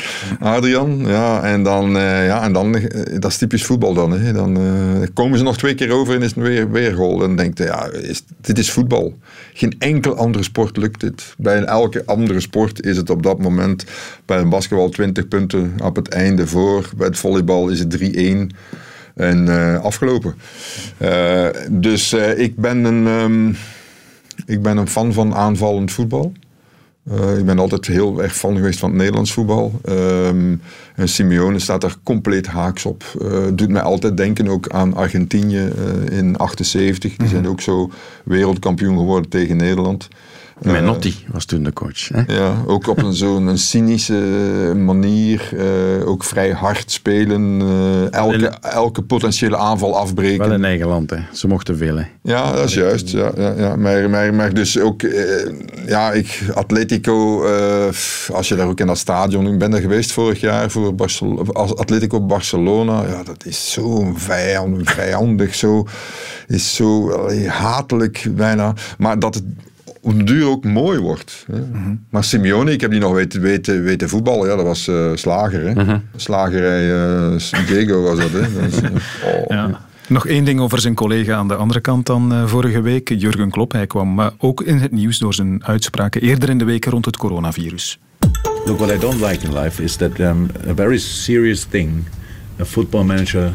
[0.40, 2.84] Adrian, ja, en dan, uh, ja, en dan uh,
[3.18, 4.12] dat is typisch voetbal dan.
[4.12, 4.32] Hè.
[4.32, 7.22] Dan uh, komen ze nog twee keer over en is het weer, weer goal.
[7.22, 9.18] En denkt ja, is, dit is voetbal.
[9.52, 11.34] Geen enkel andere sport lukt dit.
[11.38, 13.84] Bij elke andere sport is het op dat moment,
[14.26, 16.90] bij een basketbal 20 punten op het einde voor.
[16.96, 18.56] Bij het volleybal is het 3-1
[19.14, 19.48] en
[19.82, 20.34] afgelopen.
[21.70, 23.06] dus ik ben een...
[23.06, 23.56] Um,
[24.46, 26.32] ik ben een fan van aanvallend voetbal.
[27.10, 29.80] Uh, ik ben altijd heel erg fan geweest van het Nederlands voetbal.
[29.88, 30.60] Um,
[30.94, 33.04] en Simeone staat daar compleet haaks op.
[33.22, 35.70] Uh, doet mij altijd denken ook aan Argentinië
[36.08, 37.16] uh, in 78.
[37.16, 37.90] Die zijn ook zo
[38.24, 40.08] wereldkampioen geworden tegen Nederland.
[40.64, 42.08] Menotti was toen de coach.
[42.08, 42.34] Hè?
[42.34, 44.14] Ja, ook op een zo'n cynische
[44.76, 45.50] manier.
[45.54, 47.60] Uh, ook vrij hard spelen.
[47.60, 50.38] Uh, elke, elke potentiële aanval afbreken.
[50.38, 51.16] Wel in eigen land, hè.
[51.32, 52.04] Ze mochten veel, hè.
[52.22, 53.10] Ja, dat is juist.
[53.10, 53.76] Ja, ja, ja.
[53.76, 55.02] Maar, maar, maar dus ook...
[55.02, 55.12] Uh,
[55.86, 56.42] ja, ik...
[56.54, 57.44] Atletico...
[58.32, 59.46] als je daar ook in dat stadion...
[59.46, 63.02] Ik ben daar geweest vorig jaar voor Barcelona, Atletico Barcelona.
[63.06, 65.54] Ja, dat is zo vijand, vijandig.
[65.54, 65.86] Zo...
[66.46, 68.74] Is zo hatelijk bijna.
[68.98, 69.44] Maar dat het
[70.02, 71.44] op de duur ook mooi wordt.
[71.52, 71.58] Hè.
[71.58, 72.04] Mm -hmm.
[72.10, 75.66] Maar Simeone, ik heb die nog weten, weten, weten voetballen, ja, dat was uh, slager.
[75.66, 75.74] Hè.
[75.74, 76.02] Mm -hmm.
[76.16, 76.90] Slagerij
[77.32, 78.30] uh, Diego was dat.
[78.30, 78.40] Hè.
[78.40, 78.90] dat is, uh,
[79.34, 79.44] oh.
[79.48, 79.80] ja.
[80.08, 83.50] Nog één ding over zijn collega aan de andere kant dan uh, vorige week, Jurgen
[83.50, 83.72] Klopp.
[83.72, 87.04] Hij kwam uh, ook in het nieuws door zijn uitspraken eerder in de week rond
[87.04, 87.98] het coronavirus.
[88.64, 92.04] Look, what I don't like in life is that um, a very serious thing
[92.60, 93.52] a football manager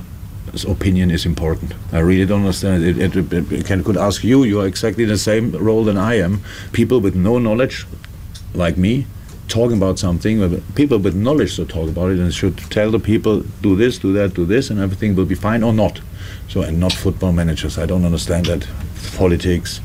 [0.64, 1.74] opinion is important.
[1.92, 2.84] I really don't understand.
[2.84, 4.44] It, it, it, it can, could ask you.
[4.44, 6.42] You are exactly the same role than I am.
[6.72, 7.86] People with no knowledge,
[8.54, 9.06] like me,
[9.48, 10.62] talking about something.
[10.76, 14.14] People with knowledge to talk about it and should tell the people do this, do
[14.14, 16.02] that, do this, and everything will be fine or not.
[16.48, 17.78] So and not football managers.
[17.78, 18.68] I don't understand that.
[19.16, 19.82] Politics,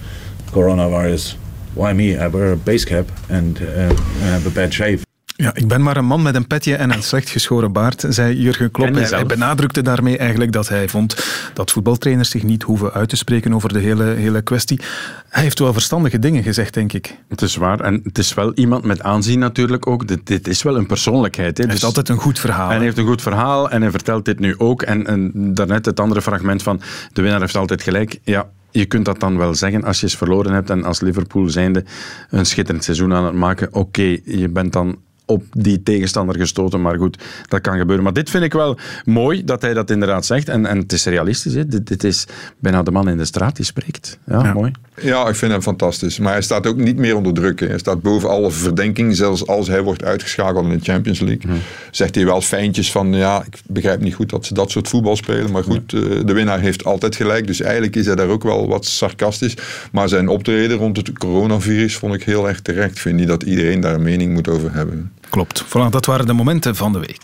[0.46, 1.36] coronavirus.
[1.74, 2.16] Why me?
[2.16, 5.04] I wear a base cap and uh, have a bad shave.
[5.42, 8.40] Ja, ik ben maar een man met een petje en een slecht geschoren baard, zei
[8.40, 8.94] Jurgen Klopp.
[8.94, 13.16] Hij, hij benadrukte daarmee eigenlijk dat hij vond dat voetbaltrainers zich niet hoeven uit te
[13.16, 14.80] spreken over de hele, hele kwestie.
[15.28, 17.18] Hij heeft wel verstandige dingen gezegd, denk ik.
[17.28, 17.80] Het is waar.
[17.80, 20.08] En het is wel iemand met aanzien natuurlijk ook.
[20.08, 21.56] Dit, dit is wel een persoonlijkheid.
[21.56, 21.62] Hè.
[21.62, 22.68] Hij heeft dus, altijd een goed verhaal.
[22.68, 24.82] Hij heeft een goed verhaal en hij vertelt dit nu ook.
[24.82, 26.80] En, en daarnet het andere fragment van
[27.12, 28.18] de winnaar heeft altijd gelijk.
[28.24, 31.48] Ja, je kunt dat dan wel zeggen als je eens verloren hebt en als Liverpool
[31.48, 31.84] zijnde
[32.30, 33.68] een schitterend seizoen aan het maken.
[33.68, 34.98] Oké, okay, je bent dan
[35.32, 36.80] op die tegenstander gestoten.
[36.80, 38.04] Maar goed, dat kan gebeuren.
[38.04, 40.48] Maar dit vind ik wel mooi dat hij dat inderdaad zegt.
[40.48, 41.54] En, en het is realistisch.
[41.54, 41.66] Hè?
[41.66, 42.26] Dit, dit is
[42.58, 44.18] bijna de man in de straat die spreekt.
[44.26, 44.72] Ja, ja, mooi.
[45.02, 46.18] Ja, ik vind hem fantastisch.
[46.18, 47.60] Maar hij staat ook niet meer onder druk.
[47.60, 49.16] Hij staat boven alle verdenking.
[49.16, 51.50] Zelfs als hij wordt uitgeschakeld in de Champions League.
[51.50, 51.60] Hmm.
[51.90, 53.12] Zegt hij wel fijntjes van...
[53.12, 55.50] Ja, ik begrijp niet goed dat ze dat soort voetbal spelen.
[55.50, 55.98] Maar goed, ja.
[56.22, 57.46] de winnaar heeft altijd gelijk.
[57.46, 59.54] Dus eigenlijk is hij daar ook wel wat sarcastisch.
[59.92, 63.00] Maar zijn optreden rond het coronavirus vond ik heel erg terecht.
[63.00, 65.12] Vind niet dat iedereen daar een mening moet over hebben.
[65.30, 65.64] Klopt.
[65.64, 67.20] Voilà, dat waren de momenten van de week.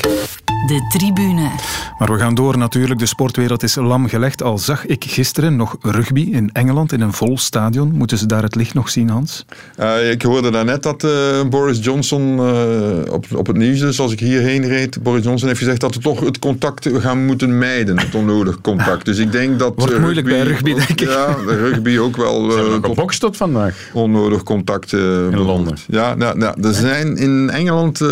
[0.66, 1.50] De tribune.
[1.98, 3.00] Maar we gaan door natuurlijk.
[3.00, 4.42] De sportwereld is lam gelegd.
[4.42, 7.92] Al zag ik gisteren nog rugby in Engeland in een vol stadion.
[7.92, 9.44] Moeten ze daar het licht nog zien, Hans?
[9.80, 11.10] Uh, ik hoorde daarnet dat uh,
[11.50, 15.60] Boris Johnson uh, op, op het nieuws, dus als ik hierheen reed, Boris Johnson heeft
[15.60, 17.98] gezegd dat we toch het contact gaan moeten mijden.
[17.98, 19.04] Het onnodig contact.
[19.04, 19.72] Dus ik denk dat...
[19.76, 21.00] Wordt moeilijk bij rugby, denk ik.
[21.00, 22.50] Ja, de rugby ook wel...
[22.50, 23.90] Ze gebokst tot vandaag.
[23.92, 24.92] Onnodig contact.
[24.92, 25.76] in Londen.
[25.86, 27.98] Ja, nou, nou, er zijn in Engeland...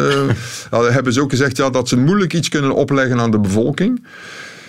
[0.71, 4.05] hebben ze ook gezegd ja, dat ze moeilijk iets kunnen opleggen aan de bevolking.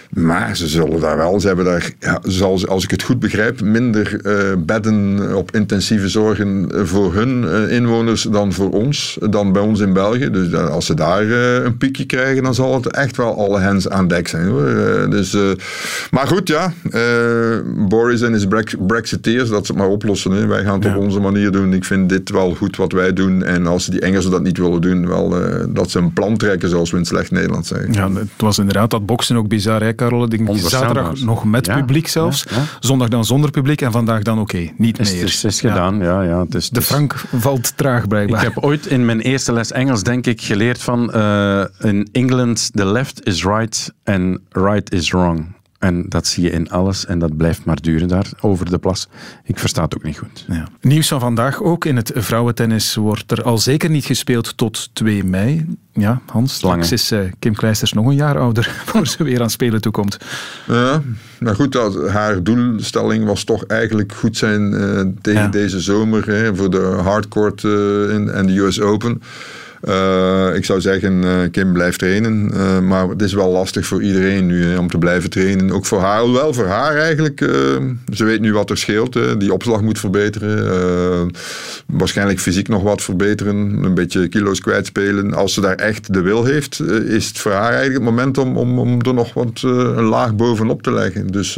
[0.09, 3.61] Maar ze zullen daar wel, ze hebben daar, ja, zoals, als ik het goed begrijp,
[3.61, 9.61] minder uh, bedden op intensieve zorgen voor hun uh, inwoners dan voor ons, dan bij
[9.61, 10.29] ons in België.
[10.29, 11.29] Dus uh, als ze daar
[11.65, 14.47] een piekje krijgen, dan zal het echt wel alle hens aan dek zijn.
[14.47, 15.09] Hoor.
[15.09, 15.37] dus,
[16.11, 16.73] maar goed, ja,
[17.87, 18.47] Boris en his
[18.87, 20.31] Brexiteers, dat ze het maar oplossen.
[20.31, 20.47] Hè.
[20.47, 20.95] Wij gaan het ja.
[20.95, 21.73] op onze manier doen.
[21.73, 23.43] Ik vind dit wel goed wat wij doen.
[23.43, 25.35] En als die Engelsen dat niet willen doen, wel
[25.69, 27.93] dat ze een plan trekken, zoals we in slecht Nederland zeggen.
[27.93, 30.27] Ja, het was inderdaad dat boksen ook bizar, hè, Carole?
[30.27, 32.45] Denk zaterdag nog met ja, publiek zelfs.
[32.49, 32.63] Ja, ja.
[32.79, 35.19] Zondag dan zonder publiek en vandadag dan oké, okay, niet is, meer.
[35.19, 36.21] Het is, is gedaan, ja.
[36.21, 38.45] ja het is, de Frank valt traag blijkbaar.
[38.45, 42.69] Ik heb ooit in mijn eerste les Engels denk ik geleerd van uh, in England
[42.73, 45.55] the left is right and right is wrong.
[45.79, 49.07] En dat zie je in alles en dat blijft maar duren daar over de plas.
[49.43, 50.45] Ik versta het ook niet goed.
[50.47, 50.67] Ja.
[50.81, 51.85] Nieuws van vandaag ook.
[51.85, 55.65] In het vrouwentennis wordt er al zeker niet gespeeld tot 2 mei.
[55.93, 59.49] Ja, Hans, straks is uh, Kim Kleisters nog een jaar ouder voor ze weer aan
[59.49, 60.17] spelen toekomt.
[60.67, 61.01] Ja,
[61.39, 65.47] nou goed, haar doelstelling was toch eigenlijk goed zijn uh, tegen ja.
[65.47, 69.21] deze zomer hè, voor de hardcourt uh, en de US Open.
[69.83, 72.51] Uh, ik zou zeggen, uh, Kim blijft trainen.
[72.53, 75.71] Uh, maar het is wel lastig voor iedereen nu hè, om te blijven trainen.
[75.71, 77.39] Ook voor haar, wel voor haar eigenlijk.
[78.13, 79.13] ze weet nu wat er scheelt.
[79.13, 79.37] Hè.
[79.37, 81.31] Die opslag moet verbeteren.
[81.85, 83.83] waarschijnlijk fysiek nog wat verbeteren.
[83.83, 85.33] Een beetje kilo's kwijtspelen.
[85.33, 88.57] Als ze daar echt de wil heeft, is het voor haar eigenlijk het moment om,
[88.57, 91.27] om, om er nog wat een laag bovenop te leggen.
[91.27, 91.53] Dus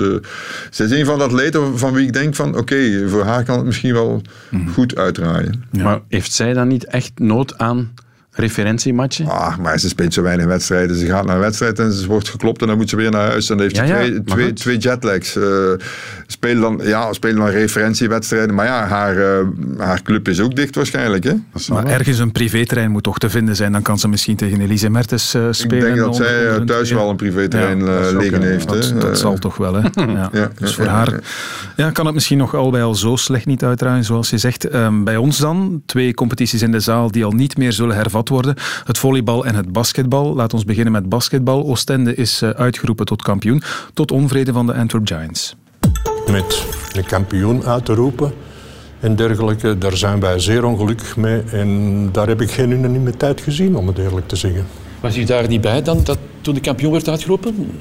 [0.69, 3.58] ze is een van de atleten van wie ik denk van oké, voor haar kan
[3.58, 4.69] het misschien wel mm.
[4.69, 5.63] goed uitdraaien.
[5.71, 5.84] Ja.
[5.84, 7.91] Maar heeft zij dan niet echt nood aan
[8.39, 9.25] referentiematje.
[9.25, 10.95] Ah, maar ze speelt zo weinig wedstrijden.
[10.95, 13.28] Ze gaat naar een wedstrijd en ze wordt geklopt en dan moet ze weer naar
[13.28, 13.49] huis.
[13.49, 15.36] En dan heeft ze twee, twee, twee, jetlags.
[15.36, 15.45] Uh,
[16.28, 18.56] spelen dan, ja, spelen dan referentiewedstrijden.
[18.56, 19.39] Maar ja, haar, uh,
[19.78, 21.23] haar club is ook dicht waarschijnlijk.
[21.23, 21.34] Hè?
[21.69, 23.71] Maar ergens een privéterrein moet toch te vinden zijn.
[23.71, 25.88] Dan kan ze misschien tegen Elise Mertens uh, spelen.
[25.88, 28.67] Ik denk dat zij thuis wel een privéterrein ja, liggen heeft.
[28.67, 29.73] Dat, dat zal toch wel.
[29.73, 29.82] Hè?
[30.32, 30.52] ja.
[30.60, 31.19] dus voor haar
[31.75, 34.73] ja, kan het misschien nog al bij al zo slecht niet uitdraaien, zoals je zegt.
[34.73, 38.29] Um, bij ons dan, twee competities in de zaal die al niet meer zullen hervatten
[38.30, 38.56] worden.
[38.84, 40.36] Het volleybal en het basketbal.
[40.36, 41.65] Laat ons beginnen met basketbal.
[41.65, 43.62] Oostende is eh, uitgeroepen tot kampioen,
[43.94, 45.56] tot onvrede van de Antwerp Giants.
[46.32, 48.34] Met een kampioen uit te roepen
[49.00, 51.42] en dergelijke, daar zijn wij zeer ongelukkig mee.
[51.52, 54.65] En daar heb ik geen unanimiteit gezien, om het eerlijk te zeggen.
[55.00, 57.72] Was u daar niet bij dan, dat, toen de kampioen werd uitgeroepen?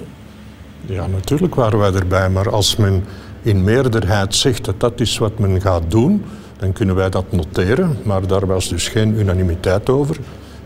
[0.86, 2.30] Ja, natuurlijk waren wij erbij.
[2.30, 3.04] Maar als men
[3.42, 6.24] in meerderheid zegt dat dat is wat men gaat doen
[6.58, 7.98] dan kunnen wij dat noteren.
[8.02, 10.16] Maar daar was dus geen unanimiteit over.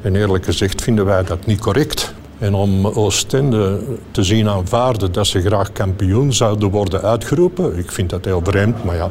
[0.02, 2.14] En eerlijk gezegd vinden wij dat niet correct.
[2.38, 8.11] En om Oostende te zien aanvaarden dat ze graag kampioen zouden worden uitgeroepen, ik vind
[8.11, 9.11] dat heel vreemd, maar ja.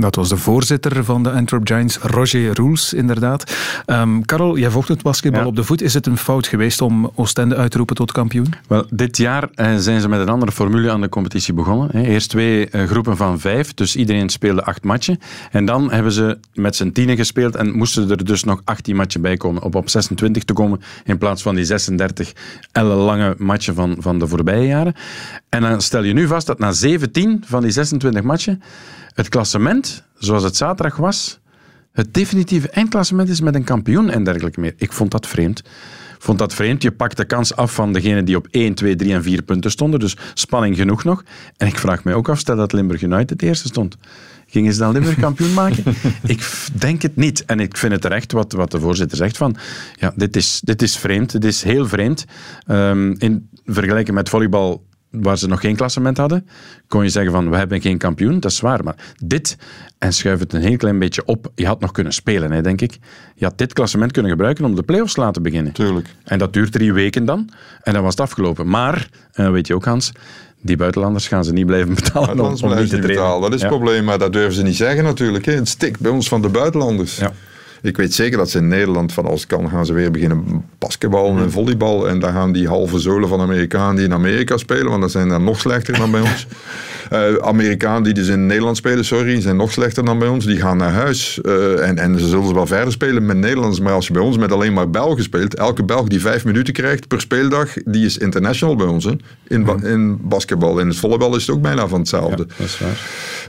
[0.00, 3.56] Dat was de voorzitter van de Antwerp Giants, Roger Roels, inderdaad.
[3.86, 5.82] Um, Karel, jij volgt het basketbal op de voet.
[5.82, 8.46] Is het een fout geweest om Oostende uit te roepen tot kampioen?
[8.68, 11.88] Wel, dit jaar eh, zijn ze met een andere formule aan de competitie begonnen.
[11.92, 12.02] Hè.
[12.02, 15.18] Eerst twee eh, groepen van vijf, dus iedereen speelde acht matchen.
[15.50, 19.20] En dan hebben ze met z'n tienen gespeeld en moesten er dus nog 18 matchen
[19.20, 22.32] bij komen, op op 26 te komen, in plaats van die 36
[22.72, 24.94] ellenlange matchen van, van de voorbije jaren.
[25.48, 28.62] En dan stel je nu vast dat na 17 van die 26 matchen
[29.18, 31.38] het klassement, zoals het zaterdag was,
[31.92, 34.74] het definitieve eindklassement is met een kampioen en dergelijke meer.
[34.76, 35.62] Ik vond dat vreemd.
[36.18, 36.82] Vond dat vreemd.
[36.82, 39.70] Je pakt de kans af van degene die op 1, 2, 3 en 4 punten
[39.70, 40.00] stonden.
[40.00, 41.24] Dus spanning genoeg nog.
[41.56, 43.96] En ik vraag mij ook af, stel dat Limburg United eerste stond.
[44.46, 45.84] Gingen ze dan Limburg kampioen maken?
[46.34, 47.44] ik denk het niet.
[47.44, 49.56] En ik vind het terecht wat, wat de voorzitter zegt van...
[49.94, 51.32] Ja, dit is, dit is vreemd.
[51.32, 52.24] Dit is heel vreemd.
[52.66, 56.48] Um, in vergelijking met volleybal waar ze nog geen klassement hadden,
[56.88, 58.84] kon je zeggen van we hebben geen kampioen, dat is waar.
[58.84, 59.56] Maar dit,
[59.98, 62.80] en schuif het een heel klein beetje op, je had nog kunnen spelen, hè, denk
[62.80, 62.98] ik.
[63.34, 65.72] Je had dit klassement kunnen gebruiken om de play-offs te laten beginnen.
[65.72, 66.14] Tuurlijk.
[66.24, 67.50] En dat duurt drie weken dan,
[67.82, 68.68] en dan was het afgelopen.
[68.68, 70.12] Maar, en dat weet je ook Hans,
[70.60, 73.40] die buitenlanders gaan ze niet blijven betalen om, om niet te betalen.
[73.40, 75.44] Dat is het probleem, maar dat durven ze niet zeggen natuurlijk.
[75.44, 75.52] Hè.
[75.52, 77.16] Het stikt bij ons van de buitenlanders.
[77.16, 77.32] Ja.
[77.82, 81.38] Ik weet zeker dat ze in Nederland van als kan gaan ze weer beginnen basketbal
[81.38, 82.08] en volleybal.
[82.08, 85.28] En dan gaan die halve zolen van Amerikanen die in Amerika spelen, want dat zijn
[85.28, 86.46] dan nog slechter dan bij ons.
[87.12, 90.44] Uh, Amerikanen die dus in Nederland spelen, sorry, zijn nog slechter dan bij ons.
[90.44, 93.80] Die gaan naar huis uh, en, en ze zullen wel verder spelen met Nederlands.
[93.80, 96.74] Maar als je bij ons met alleen maar Belgen speelt, elke Belg die vijf minuten
[96.74, 99.04] krijgt per speeldag, die is international bij ons.
[99.04, 99.12] Hè?
[99.46, 100.78] In, ba in basketbal.
[100.78, 102.44] In het volleybal is het ook bijna van hetzelfde.
[102.48, 103.00] Ja, dat is waar.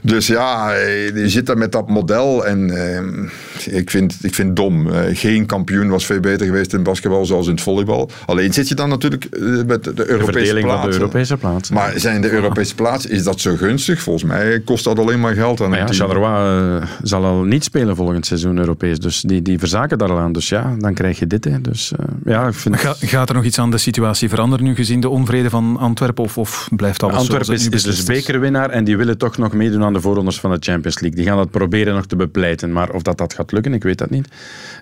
[0.02, 0.72] Dus ja,
[1.14, 4.88] je zit daar met dat model en uh, ik, vind, ik vind het dom.
[5.12, 8.10] geen kampioen was veel beter geweest in basketbal zoals in het volleybal.
[8.26, 9.28] Alleen zit je dan natuurlijk
[9.66, 10.90] met de Europese de plaatsen.
[10.90, 11.74] de Europese plaatsen.
[11.74, 14.02] Maar zijn de Europese plaatsen, is dat zo gunstig?
[14.02, 17.64] Volgens mij kost dat alleen maar geld aan maar ja, Charleroi uh, zal al niet
[17.64, 18.98] spelen volgend seizoen Europees.
[18.98, 20.32] Dus die, die verzaken daar al aan.
[20.32, 21.44] Dus ja, dan krijg je dit.
[21.44, 21.60] Hè.
[21.60, 24.74] Dus, uh, ja, ik vind Ga, gaat er nog iets aan de situatie veranderen nu
[24.74, 26.24] gezien de onvrede van Antwerpen?
[26.24, 29.84] Of, of blijft alles Antwerpen is, is dus bekerwinnaar en die willen toch nog meedoen
[29.84, 31.18] aan de voorrondes van de Champions League.
[31.18, 32.72] Die gaan dat proberen nog te bepleiten.
[32.72, 34.28] Maar of dat, dat gaat lukken, ik weet dat niet.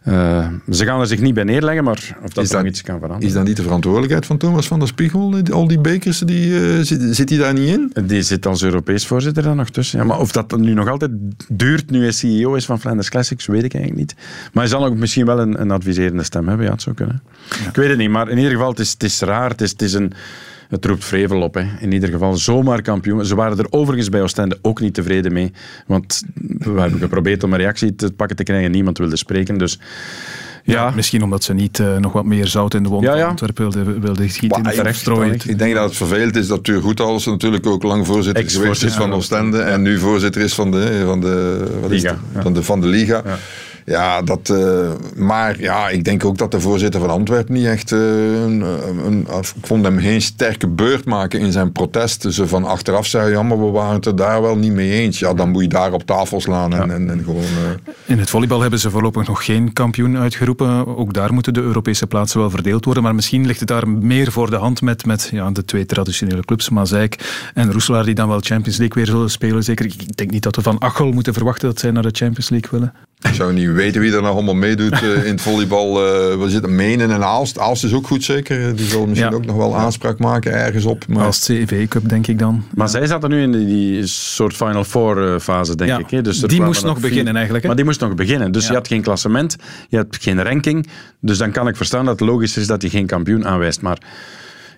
[0.09, 3.29] Uh, ze gaan er zich niet bij neerleggen, maar of dat, nog iets kan veranderen.
[3.29, 5.35] Is dat niet de verantwoordelijkheid van Thomas van der Spiegel?
[5.53, 7.93] Al die bekers, die, zit, zit hij daar niet in?
[8.07, 9.99] Die zit als Europees voorzitter dan nog tussen.
[9.99, 11.11] Ja, maar of dat nu nog altijd
[11.49, 14.15] duurt nu hij CEO is van Flanders Classics, weet ik eigenlijk niet.
[14.53, 17.23] Maar hij zal ook misschien wel een, een adviserende stem hebben, ja, het zou kunnen.
[17.69, 19.51] Ik weet het niet, maar in ieder geval, het is, het is raar.
[19.51, 20.13] Het is, het is een
[20.69, 21.55] het roept vrevel op.
[21.55, 21.65] Hè.
[21.81, 23.27] In ieder geval zomaar kampioen.
[23.27, 25.53] Ze waren er overigens bij Oostende ook niet tevreden mee.
[25.87, 26.23] Want
[26.59, 28.71] we hebben geprobeerd om een reactie te pakken te krijgen.
[28.71, 29.59] Niemand wilde spreken.
[29.59, 29.79] Dus
[30.65, 30.91] ja.
[30.91, 34.01] misschien omdat ze niet uh, nog wat meer zout in de wond van Antwerpen wilden
[34.01, 34.65] wilde schieten.
[34.65, 35.35] in terecht strooien.
[35.47, 38.95] Ik denk dat het vervelend is dat Tuur Goethals natuurlijk ook lang voorzitter geweest is
[38.95, 39.61] van Oostende.
[39.61, 42.87] En nu voorzitter is van de, van de, wat Liga, is van de, van de
[42.87, 43.23] Liga.
[43.89, 47.93] Ja, dat, uh, maar ja, ik denk ook dat de voorzitter van Antwerpen niet echt.
[47.93, 48.61] Uh, een,
[49.07, 52.23] een, ik vond hem geen sterke beurt maken in zijn protest.
[52.23, 55.19] Dus van achteraf zei jammer, we waren het er daar wel niet mee eens.
[55.19, 57.43] Ja, dan moet je daar op tafel slaan en, en, en gewoon.
[57.43, 57.93] Uh...
[58.07, 60.97] In het volleybal hebben ze voorlopig nog geen kampioen uitgeroepen.
[60.97, 63.03] Ook daar moeten de Europese plaatsen wel verdeeld worden.
[63.03, 66.45] Maar misschien ligt het daar meer voor de hand met, met ja, de twee traditionele
[66.45, 69.65] clubs, Mazeik en Roeselaar, die dan wel Champions League weer zullen spelen.
[69.65, 69.85] Zeker.
[69.85, 72.71] Ik denk niet dat we van Achel moeten verwachten dat zij naar de Champions League
[72.71, 73.08] willen.
[73.23, 75.89] Ik zou niet weten wie er nog allemaal meedoet uh, in het volleybal.
[75.89, 77.59] Uh, we zitten Menen en Aalst.
[77.59, 78.77] Aalst is ook goed zeker.
[78.77, 79.37] Die zal misschien ja.
[79.37, 81.07] ook nog wel aanspraak maken ergens op.
[81.09, 81.25] Maar...
[81.25, 82.65] Aalst CV Cup denk ik dan.
[82.75, 85.99] Maar zij zaten nu in die, die soort Final Four uh, fase denk ja.
[85.99, 86.11] ik.
[86.11, 86.23] Hè?
[86.23, 87.09] Dus die moest nog vier...
[87.09, 87.63] beginnen eigenlijk.
[87.63, 87.69] Hè?
[87.69, 88.53] Maar die moest nog beginnen.
[88.53, 88.69] Dus ja.
[88.69, 89.57] je had geen klassement.
[89.89, 90.89] Je hebt geen ranking.
[91.21, 93.81] Dus dan kan ik verstaan dat het logisch is dat hij geen kampioen aanwijst.
[93.81, 93.99] Maar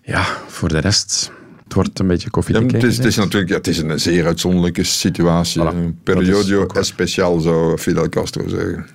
[0.03, 1.33] ja, voor de rest...
[1.70, 2.70] Het wordt een beetje koffiedik.
[2.70, 5.62] Ja, het, is, het is natuurlijk ja, het is een zeer uitzonderlijke situatie.
[5.62, 5.74] Voilà.
[5.74, 8.87] Een periodio especial, zou Fidel Castro zeggen.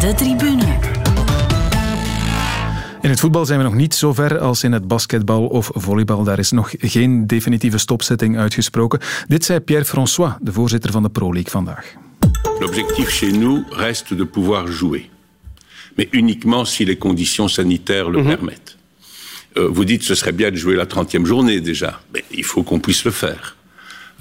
[0.00, 0.64] De tribune.
[3.02, 6.24] In het voetbal zijn we nog niet zo ver als in het basketbal of volleybal.
[6.24, 9.00] Daar is nog geen definitieve stopzetting uitgesproken.
[9.28, 11.94] Dit zei Pierre François, de voorzitter van de Pro League vandaag.
[12.58, 15.08] L'objectif chez nous reste de pouvoir jouer.
[15.94, 18.36] Mais uniquement si les conditions sanitaires le mm -hmm.
[18.36, 18.75] permettent.
[19.58, 22.00] Euh, vous dites ce serait bien de jouer la 30e journée déjà.
[22.12, 23.56] Mais il faut qu'on puisse le faire.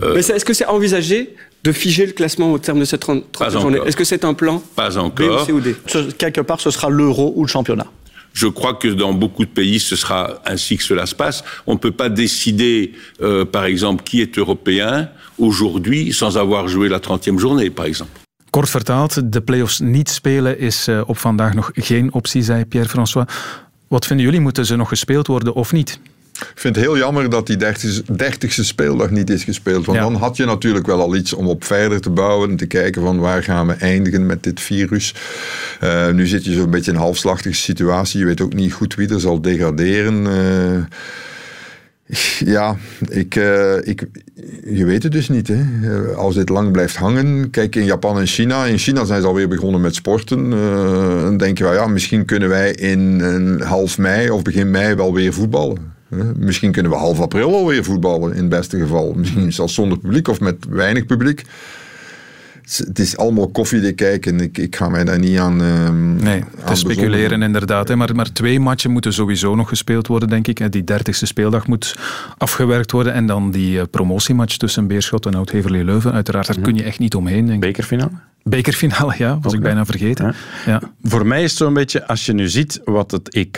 [0.02, 3.80] Euh, Est-ce que c'est envisagé de figer le classement au terme de cette 30e journée
[3.86, 5.28] Est-ce que c'est un plan Pas encore.
[5.28, 5.76] B ou C ou D
[6.17, 7.88] Quelque part, ce sera l'euro ou le championnat.
[8.34, 11.43] Je crois que dans beaucoup de pays, ce sera ainsi que cela se passe.
[11.67, 16.89] On ne peut pas décider, euh, par exemple, qui est européen aujourd'hui sans avoir joué
[16.89, 18.12] la 30e journée, par exemple.
[18.52, 23.26] Kort vertaald, de play-offs niet spelen is uh, op vandaag nog geen optie, zei Pierre-François.
[23.88, 24.41] Wat vinden jullie?
[24.41, 26.00] Moeten ze nog gespeeld worden of niet?
[26.39, 27.58] Ik vind het heel jammer dat die
[28.15, 29.86] dertigste speeldag niet is gespeeld.
[29.86, 30.04] Want ja.
[30.04, 32.50] dan had je natuurlijk wel al iets om op verder te bouwen.
[32.50, 35.13] En te kijken van waar gaan we eindigen met dit virus.
[35.84, 38.19] Uh, nu zit je zo'n beetje in een halfslachtige situatie.
[38.19, 40.26] Je weet ook niet goed wie er zal degraderen.
[40.26, 40.84] Uh,
[42.39, 42.75] ja,
[43.09, 44.07] ik, uh, ik,
[44.65, 45.47] je weet het dus niet.
[45.47, 45.63] Hè.
[46.15, 47.49] Als dit lang blijft hangen.
[47.49, 48.65] Kijk, in Japan en China.
[48.65, 50.51] In China zijn ze alweer begonnen met sporten.
[50.51, 53.21] Uh, dan denk je wel, ja, misschien kunnen wij in
[53.61, 55.93] half mei of begin mei wel weer voetballen.
[56.37, 59.13] Misschien kunnen we half april alweer voetballen, in het beste geval.
[59.13, 61.43] Misschien zelfs zonder publiek of met weinig publiek.
[62.65, 64.39] Het is allemaal koffiedik kijken.
[64.39, 65.62] Ik, ik ga mij daar niet aan.
[65.62, 67.88] Um, nee, te speculeren inderdaad.
[67.88, 67.95] Hè.
[67.95, 70.71] Maar, maar twee matchen moeten sowieso nog gespeeld worden, denk ik.
[70.71, 71.95] Die dertigste speeldag moet
[72.38, 73.13] afgewerkt worden.
[73.13, 76.13] En dan die uh, promotiematch tussen Beerschot en Oud-Heverlee Leuven.
[76.13, 77.45] Uiteraard, daar kun je echt niet omheen.
[77.45, 77.69] Denk ik.
[77.69, 78.12] Bekerfinale?
[78.43, 79.34] Bekerfinale, ja.
[79.34, 79.58] Was okay.
[79.58, 80.25] ik bijna vergeten.
[80.25, 80.71] Ja.
[80.71, 80.82] Ja.
[81.04, 83.58] Voor mij is het zo'n beetje, als je nu ziet wat het EK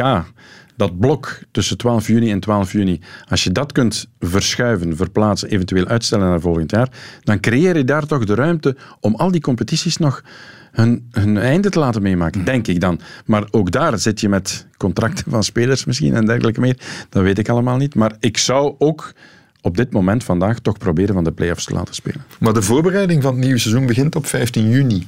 [0.78, 5.86] dat blok tussen 12 juni en 12 juni, als je dat kunt verschuiven, verplaatsen, eventueel
[5.86, 6.90] uitstellen naar volgend jaar,
[7.24, 10.24] dan creëer je daar toch de ruimte om al die competities nog
[10.72, 13.00] hun, hun einde te laten meemaken, denk ik dan.
[13.26, 16.80] Maar ook daar zit je met contracten van spelers misschien en dergelijke meer.
[17.10, 17.96] Dat weet ik allemaal niet.
[17.96, 19.14] Maar ik zou ook
[19.62, 22.24] op dit moment vandaag toch proberen van de play-offs te laten spelen.
[22.40, 25.08] Maar de voorbereiding van het nieuwe seizoen begint op 15 juni.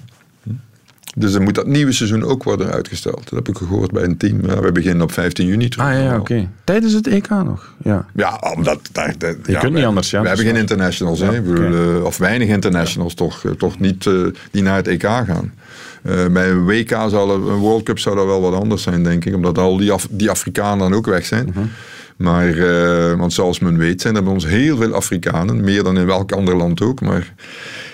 [1.16, 3.24] Dus dan moet dat nieuwe seizoen ook worden uitgesteld.
[3.24, 4.46] Dat heb ik gehoord bij een team.
[4.46, 5.86] Ja, we beginnen op 15 juni terug.
[5.88, 6.20] Ah ja, oké.
[6.20, 6.50] Okay.
[6.64, 7.74] Tijdens het EK nog?
[7.84, 8.80] Ja, ja omdat...
[8.92, 10.22] Dat, dat, Je ja, kunt niet anders, ja.
[10.22, 11.40] We hebben geen internationals, hè.
[11.40, 11.70] Okay.
[11.70, 15.54] Uh, of weinig internationals toch, uh, toch niet uh, die naar het EK gaan.
[16.32, 19.36] bij een WK zou een World Cup zou dat wel wat anders zijn, denk ik.
[19.36, 21.52] Omdat al die, Af die Afrikanen dan ook weg zijn.
[21.54, 21.64] -huh.
[22.16, 22.56] Maar,
[23.18, 25.64] want zoals men weet zijn er bij ons heel veel Afrikanen.
[25.64, 27.02] Meer dan in welk ander land ook.
[27.02, 27.34] Maar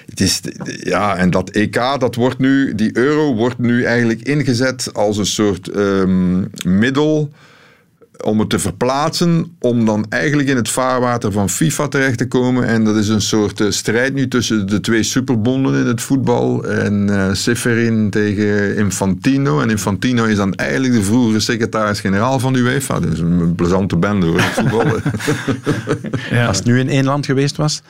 [0.06, 0.42] het is,
[0.84, 5.26] ja, en dat EK, dat wordt nu, die euro wordt nu eigenlijk ingezet als een
[5.26, 7.32] soort um, middel
[8.24, 12.68] om het te verplaatsen, om dan eigenlijk in het vaarwater van FIFA terecht te komen.
[12.68, 16.66] En dat is een soort uh, strijd nu tussen de twee superbonden in het voetbal.
[16.66, 19.62] En uh, Seferin tegen Infantino.
[19.62, 23.00] En Infantino is dan eigenlijk de vroegere secretaris-generaal van de UEFA.
[23.00, 24.86] Dus een plezante bende hoor, het voetbal.
[26.38, 26.48] ja.
[26.48, 27.82] Als het nu in één land geweest was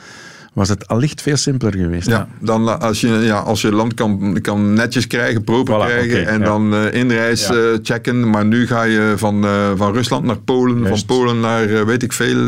[0.56, 2.08] was het allicht veel simpeler geweest.
[2.08, 6.22] Ja, dan als je, ja, als je land kan, kan netjes krijgen, proper voilà, krijgen
[6.22, 6.46] okay, en ja.
[6.46, 7.54] dan uh, inreis ja.
[7.54, 8.30] uh, checken.
[8.30, 11.06] Maar nu ga je van, uh, van Rusland naar Polen, Juist.
[11.06, 12.44] van Polen naar weet ik veel,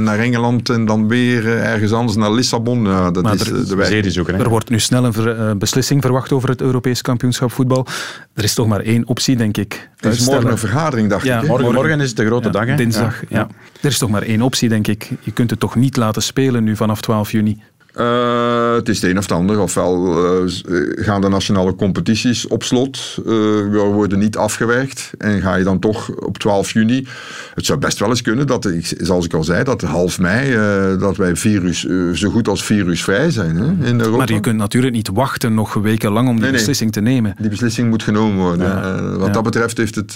[0.00, 2.84] naar Engeland en dan weer ergens anders naar Lissabon.
[2.84, 4.12] Ja, dat maar is er, de weg.
[4.12, 7.86] Zoeken, er wordt nu snel een ver, beslissing verwacht over het Europees kampioenschap voetbal.
[8.34, 9.88] Er is toch maar één optie, denk ik.
[9.98, 11.48] Er is morgen een vergadering, dacht ja, ik.
[11.48, 12.66] Morgen, morgen is de grote dag.
[12.66, 12.74] Hè?
[12.74, 13.48] Dinsdag, ja.
[13.86, 15.10] Er is toch maar één optie, denk ik.
[15.20, 17.62] Je kunt het toch niet laten spelen nu vanaf 12 juni.
[18.00, 19.60] Uh, het is het een of het ander.
[19.60, 20.50] Ofwel uh,
[20.94, 25.10] gaan de nationale competities op slot, uh, worden niet afgewerkt.
[25.18, 27.06] En ga je dan toch op 12 juni.
[27.54, 30.56] Het zou best wel eens kunnen dat, zoals ik al zei, dat half mei
[30.98, 34.16] dat wij virus, zo goed als virusvrij zijn hè, in Europa.
[34.16, 37.34] Maar je kunt natuurlijk niet wachten nog weken lang om die nee, beslissing te nemen.
[37.38, 38.66] Die beslissing moet genomen worden.
[38.66, 39.16] Ja.
[39.16, 39.32] wat ja.
[39.32, 40.14] dat betreft heeft, het,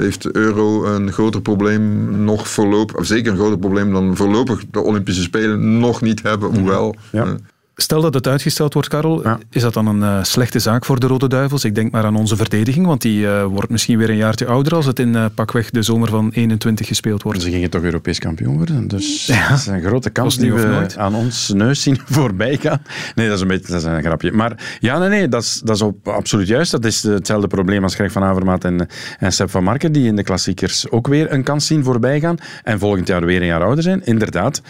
[0.00, 4.64] heeft de euro een groter probleem nog voorlopig, of zeker een groter probleem dan voorlopig
[4.70, 6.96] de Olympische Spelen nog niet hebben, hoewel.
[7.10, 7.17] Ja.
[7.18, 7.24] Yeah.
[7.24, 7.57] Mm.
[7.80, 11.06] Stel dat het uitgesteld wordt, Karel, is dat dan een uh, slechte zaak voor de
[11.06, 11.64] Rode Duivels?
[11.64, 14.74] Ik denk maar aan onze verdediging, want die uh, wordt misschien weer een jaartje ouder
[14.74, 17.42] als het in uh, pakweg de zomer van 21 gespeeld wordt.
[17.42, 19.48] Ze gingen toch Europees kampioen worden, dus ja.
[19.48, 20.96] dat is een grote kans die we nooit.
[20.96, 22.82] aan ons neus zien voorbij gaan.
[23.14, 24.32] Nee, dat is een beetje dat is een grapje.
[24.32, 26.70] Maar ja, nee, nee dat is, dat is op, absoluut juist.
[26.70, 30.16] Dat is hetzelfde probleem als Greg van Avermaat en, en Sepp van Marken, die in
[30.16, 33.64] de klassiekers ook weer een kans zien voorbij gaan en volgend jaar weer een jaar
[33.64, 34.04] ouder zijn.
[34.04, 34.62] Inderdaad.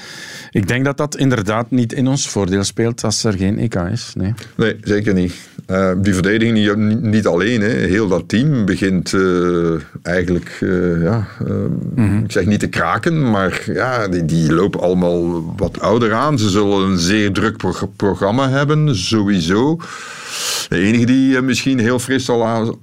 [0.50, 4.12] Ik denk dat dat inderdaad niet in ons voordeel speelt als er geen EK is.
[4.16, 5.34] Nee, nee zeker niet.
[5.70, 7.61] Uh, die verdediging niet, niet alleen.
[7.61, 7.68] Hè.
[7.68, 11.26] Heel dat team begint uh, eigenlijk, uh, ja,
[11.94, 12.24] mm-hmm.
[12.24, 16.38] ik zeg niet te kraken, maar ja, die, die, lopen allemaal wat ouder aan.
[16.38, 19.76] Ze zullen een zeer druk pro- programma hebben, sowieso.
[20.68, 22.78] De enige die misschien heel fris zal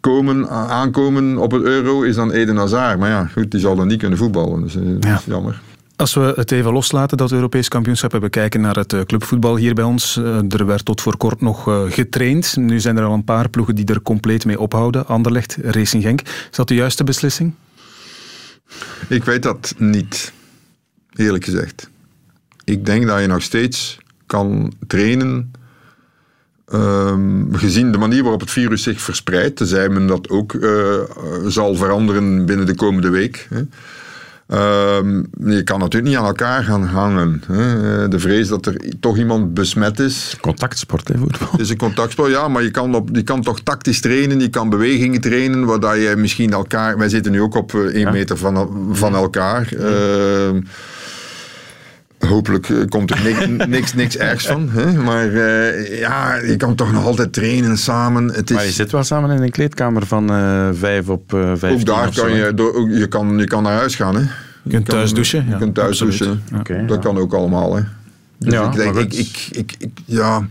[0.00, 2.98] komen, aankomen op het euro is dan Eden Hazard.
[2.98, 4.62] Maar ja, goed, die zal dan niet kunnen voetballen.
[4.62, 5.20] Dus ja.
[5.24, 5.60] jammer.
[6.00, 9.74] Als we het even loslaten, dat Europees kampioenschap, en we kijken naar het clubvoetbal hier
[9.74, 10.16] bij ons.
[10.48, 12.56] Er werd tot voor kort nog getraind.
[12.56, 15.06] Nu zijn er al een paar ploegen die er compleet mee ophouden.
[15.06, 16.20] Anderlecht, Racing Genk.
[16.20, 17.54] Is dat de juiste beslissing?
[19.08, 20.32] Ik weet dat niet,
[21.12, 21.90] eerlijk gezegd.
[22.64, 25.52] Ik denk dat je nog steeds kan trainen
[26.74, 30.58] Um, gezien de manier waarop het virus zich verspreidt, tenzij men dat ook
[31.46, 33.46] zal veranderen binnen de komende week.
[33.50, 33.62] Hè.
[34.52, 37.42] Um, je kan natuurlijk niet aan elkaar gaan hangen.
[37.46, 38.08] Hè.
[38.08, 40.36] De vrees dat er toch iemand besmet is.
[40.40, 41.48] Contactsport, hè, voetbal.
[41.50, 44.48] Het is een contactsport, ja, maar je kan, op, je kan toch tactisch trainen, je
[44.48, 46.98] kan bewegingen trainen, waar je misschien elkaar...
[46.98, 48.10] Wij zitten nu ook op één ja.
[48.10, 49.66] meter van, van elkaar.
[49.70, 49.78] Ja.
[49.78, 50.62] Uh,
[52.30, 54.68] Hopelijk komt er niks, niks, niks ergs van.
[54.70, 54.92] Hè?
[54.92, 58.26] Maar uh, ja, je kan toch nog altijd trainen samen.
[58.26, 58.56] Het is...
[58.56, 61.74] Maar je zit wel samen in een kleedkamer van uh, vijf op uh, vijf.
[61.74, 64.14] Ook daar kan je, door, je, kan, je kan naar huis gaan.
[64.14, 64.20] Hè?
[64.20, 64.28] Je,
[64.62, 65.44] je kunt thuis douchen.
[65.44, 66.42] Je ja, kunt thuis douchen.
[66.58, 67.02] Okay, dat ja.
[67.02, 67.76] kan ook allemaal.
[67.76, 67.82] Hè?
[68.44, 70.46] Dus ja, ik denk, ik, ik, ik, ik, ja,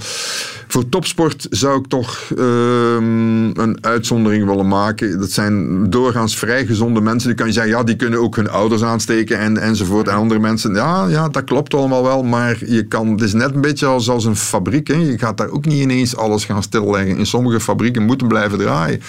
[0.68, 5.20] voor topsport zou ik toch um, een uitzondering willen maken.
[5.20, 7.28] Dat zijn doorgaans vrij gezonde mensen.
[7.28, 10.08] Die kan je zeggen, ja, die kunnen ook hun ouders aansteken en, enzovoort.
[10.08, 12.24] En andere mensen, ja, ja, dat klopt allemaal wel.
[12.24, 14.88] Maar je kan, het is net een beetje als, als een fabriek.
[14.88, 14.96] Hè.
[14.96, 17.18] Je gaat daar ook niet ineens alles gaan stilleggen.
[17.18, 19.02] In sommige fabrieken moeten blijven draaien.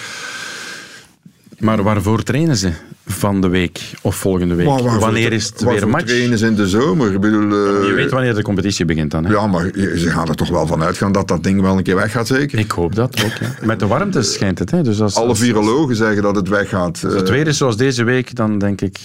[1.61, 2.71] Maar waarvoor trainen ze
[3.05, 4.67] van de week of volgende week?
[4.99, 6.05] wanneer is het weer match?
[6.05, 7.13] trainen ze in de zomer?
[7.13, 9.25] Ik bedoel, uh, je weet wanneer de competitie begint dan.
[9.25, 9.31] Hè?
[9.31, 11.95] Ja, maar ze gaan er toch wel van uitgaan dat dat ding wel een keer
[11.95, 12.59] weggaat, zeker?
[12.59, 13.31] Ik hoop dat ook.
[13.31, 13.65] Ja.
[13.65, 14.71] Met de warmte schijnt het.
[14.71, 14.81] Hè?
[14.81, 17.01] Dus als, Alle virologen zeggen dat het weggaat.
[17.05, 18.99] Als het weer is zoals deze week, dan denk ik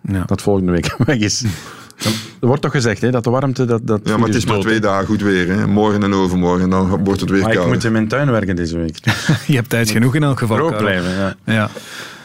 [0.00, 0.24] ja.
[0.26, 1.44] dat volgende week weg is.
[2.40, 3.64] Er wordt toch gezegd hè, dat de warmte...
[3.64, 5.48] Dat, dat ja, maar het is maar twee dagen goed weer.
[5.48, 5.66] Hè.
[5.66, 7.66] Morgen en overmorgen, dan wordt het weer maar koud.
[7.66, 8.98] ik moet in mijn tuin werken deze week.
[9.46, 10.56] je hebt tijd genoeg in elk geval.
[10.56, 11.34] Droog blijven, ja.
[11.44, 11.70] ja.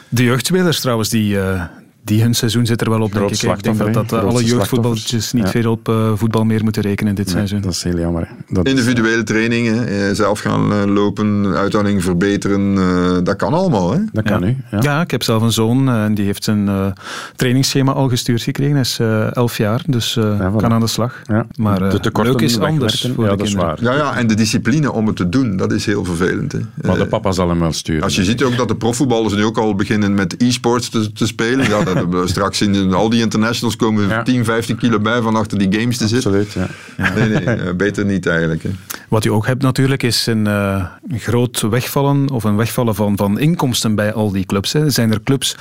[0.09, 1.63] De jeugdspelers trouwens, die, uh,
[2.07, 3.41] die hun seizoen zit er wel op, denk ik.
[3.41, 5.49] Ik denk dat, dat alle jeugdvoetballetjes niet ja.
[5.49, 7.61] veel op uh, voetbal meer moeten rekenen dit nee, seizoen.
[7.61, 8.27] Dat is heel jammer.
[8.49, 8.67] Dat...
[8.67, 12.75] Individuele trainingen, zelf gaan lopen, uithouding verbeteren,
[13.23, 13.91] dat kan allemaal.
[13.91, 13.99] Hè?
[14.11, 14.47] Dat kan ja.
[14.47, 14.57] u.
[14.71, 14.77] Ja.
[14.81, 15.01] ja.
[15.01, 16.93] ik heb zelf een zoon en die heeft zijn
[17.35, 18.73] trainingsschema al gestuurd gekregen.
[18.73, 18.99] Hij is
[19.33, 20.55] elf jaar, dus voilà.
[20.57, 21.21] kan aan de slag.
[21.55, 23.77] Maar de leuk is anders voor ja, de dat is waar.
[23.81, 26.51] Ja, ja, en de discipline om het te doen, dat is heel vervelend.
[26.51, 26.59] Hè.
[26.81, 28.03] Maar de papa zal hem wel sturen.
[28.03, 31.27] Als je ziet ook dat de profvoetballers nu ook al beginnen met e-sports te, te
[31.27, 31.69] spelen.
[31.69, 34.23] Ja, dat we straks in al die internationals komen ja.
[34.23, 36.39] 10, 15 kilo bij van achter die games te zitten.
[36.39, 37.13] Absoluut, ja.
[37.13, 38.63] Nee, nee, beter niet eigenlijk.
[38.63, 38.69] Hè.
[39.09, 43.39] Wat je ook hebt natuurlijk is een uh, groot wegvallen of een wegvallen van, van
[43.39, 44.73] inkomsten bij al die clubs.
[44.73, 44.89] Hè.
[44.89, 45.55] Zijn er clubs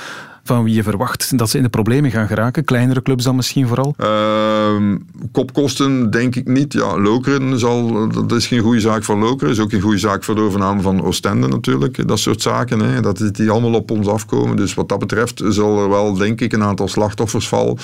[0.47, 2.63] van wie je verwacht dat ze in de problemen gaan geraken?
[2.63, 3.95] Kleinere clubs dan misschien vooral?
[3.97, 4.95] Uh,
[5.31, 6.73] kopkosten denk ik niet.
[6.73, 9.53] Ja, Lokeren zal, dat is geen goede zaak voor Lokeren.
[9.53, 12.07] is ook geen goede zaak voor de overname van Oostende natuurlijk.
[12.07, 12.79] Dat soort zaken.
[12.79, 13.01] Hè.
[13.01, 14.55] Dat die allemaal op ons afkomen.
[14.55, 17.77] Dus wat dat betreft zal er wel denk ik een aantal slachtoffers vallen.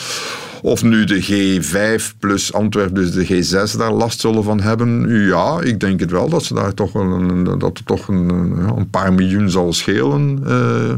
[0.61, 5.09] Of nu de G5 plus Antwerpen, dus de G6 daar last zullen van hebben.
[5.25, 8.29] Ja, ik denk het wel dat ze daar toch een, dat er toch een,
[8.77, 10.43] een paar miljoen zal schelen.
[10.47, 10.93] Uh,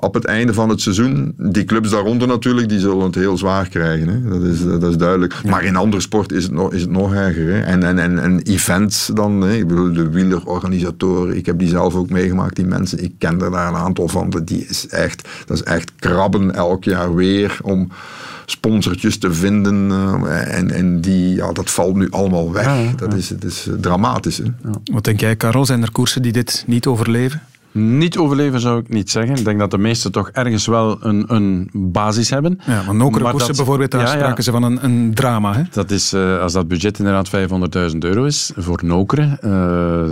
[0.00, 3.68] op het einde van het seizoen, die clubs daaronder natuurlijk, die zullen het heel zwaar
[3.68, 4.08] krijgen.
[4.08, 4.28] Hè?
[4.28, 5.34] Dat, is, dat is duidelijk.
[5.42, 5.50] Ja.
[5.50, 7.52] Maar in andere sport is het nog, is het nog erger.
[7.52, 7.60] Hè?
[7.60, 9.54] En, en, en, en events dan, hè?
[9.54, 13.50] ik bedoel de wielerorganisatoren, ik heb die zelf ook meegemaakt, die mensen, ik ken er
[13.50, 17.88] daar een aantal van, die is echt, dat is echt krabben elk jaar weer om
[18.46, 19.90] sponsortjes te vinden.
[19.90, 22.94] eh, en en die, ja, dat valt nu allemaal weg.
[22.94, 24.38] dat is, het is eh, dramatisch.
[24.38, 24.44] Hè?
[24.84, 25.66] Wat denk jij, Karel?
[25.66, 27.42] Zijn er koersen die dit niet overleven?
[27.74, 29.36] Niet overleven zou ik niet zeggen.
[29.36, 32.60] Ik denk dat de meesten toch ergens wel een, een basis hebben.
[32.66, 34.18] Ja, want Nokere Maar koersen dat- bijvoorbeeld, daar Ja, ja.
[34.18, 35.54] spraken ze van een, een drama.
[35.54, 35.62] Hè?
[35.72, 39.22] Dat is, eh, als dat budget inderdaad 500.000 euro is voor Nokere.
[39.40, 39.50] eh,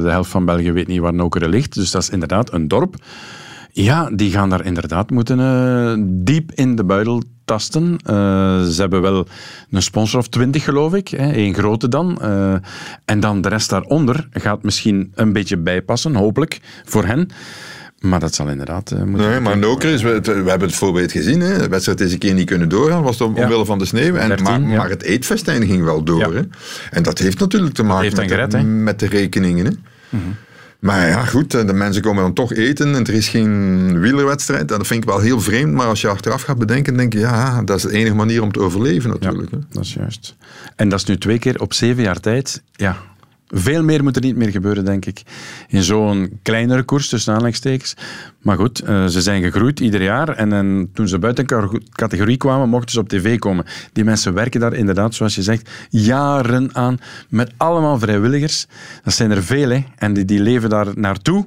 [0.03, 1.75] de helft van België weet niet waar Nokere ligt.
[1.75, 2.95] Dus dat is inderdaad een dorp.
[3.75, 5.95] Ja, die gaan daar inderdaad moeten eh,
[6.25, 7.97] diep in de buidel tasten.
[8.05, 8.14] Eh,
[8.62, 9.26] ze hebben wel
[9.70, 11.12] een sponsor of twintig, geloof ik.
[11.12, 12.22] Één grote dan.
[12.22, 12.55] Eh,
[13.05, 17.28] en dan de rest daaronder gaat misschien een beetje bijpassen, hopelijk, voor hen.
[18.01, 19.30] Maar dat zal inderdaad eh, moeten...
[19.30, 21.40] Nee, maar Noker is, we, we hebben het voorbeeld gezien.
[21.40, 21.59] Hè.
[21.59, 23.43] De wedstrijd is een keer niet kunnen doorgaan, was het om, Ja.
[23.43, 24.14] omwille van de sneeuw.
[24.14, 24.76] En, 13, maar, ja.
[24.76, 26.34] maar het eetfestijn ging wel door.
[26.34, 26.40] Hè.
[26.90, 28.62] En dat heeft natuurlijk te maken met, gered, de, hè?
[28.62, 28.82] Mhm.
[28.82, 29.66] met de rekeningen.
[29.66, 29.72] Hè.
[30.83, 34.68] Maar ja, goed, eh, de mensen komen dan toch eten en er is geen wielerwedstrijd.
[34.68, 37.62] Dat vind ik wel heel vreemd, maar als je achteraf gaat bedenken, denk je, ja,
[37.62, 39.51] dat is de enige manier om te overleven natuurlijk.
[39.51, 39.59] hè.
[39.70, 40.37] Dat is juist.
[40.76, 42.62] En dat is nu twee keer op zeven jaar tijd.
[42.72, 42.97] Ja,
[43.55, 45.22] veel meer moet er niet meer gebeuren, denk ik.
[45.68, 47.94] In zo'n kleinere koers, tussen aanleidingstekens.
[48.42, 50.28] Maar goed, eh, ze zijn gegroeid ieder jaar.
[50.28, 53.64] En, en toen ze buiten ca- categorie kwamen, mochten ze op tv komen.
[53.92, 56.98] Die mensen werken daar inderdaad, zoals je zegt, jaren aan.
[57.28, 58.66] Met allemaal vrijwilligers.
[59.05, 59.84] Dat zijn er veel, hè.
[59.96, 61.46] En die, die leven daar naartoe.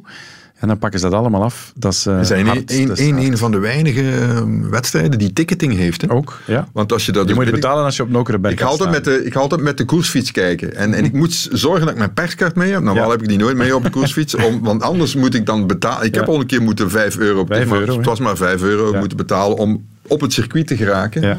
[0.65, 1.71] En dan pakken ze dat allemaal af.
[1.75, 2.71] Dat is eh, zijn hard.
[2.71, 3.25] een, Dat is een, hard.
[3.27, 6.01] een van de weinige eh, wedstrijden die ticketing heeft.
[6.01, 6.11] Hè?
[6.11, 6.67] Ook, ja.
[6.73, 8.65] Want als je dat Je dus moet je betalen als je op Nokerenberg Ik ga,
[8.65, 10.75] altijd met de, ik ga altijd met de koersfiets kijken.
[10.75, 12.81] En, en ik moet zorgen dat ik mijn perskaart mee heb.
[12.81, 14.35] Normaal heb ik die nooit mee op de koersfiets.
[14.45, 16.05] Om, want anders moet ik dan betalen.
[16.05, 16.31] Ik heb Ja.
[16.31, 19.57] al een keer moeten 5 euro, maar, euro, het was maar 5 euro moeten betalen
[19.57, 21.21] om op het circuit te geraken.
[21.21, 21.37] Ja.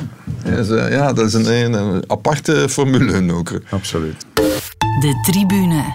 [0.88, 3.50] Ja, dat is een, een, een aparte formule ook.
[3.70, 4.24] Absoluut.
[5.00, 5.94] De tribune.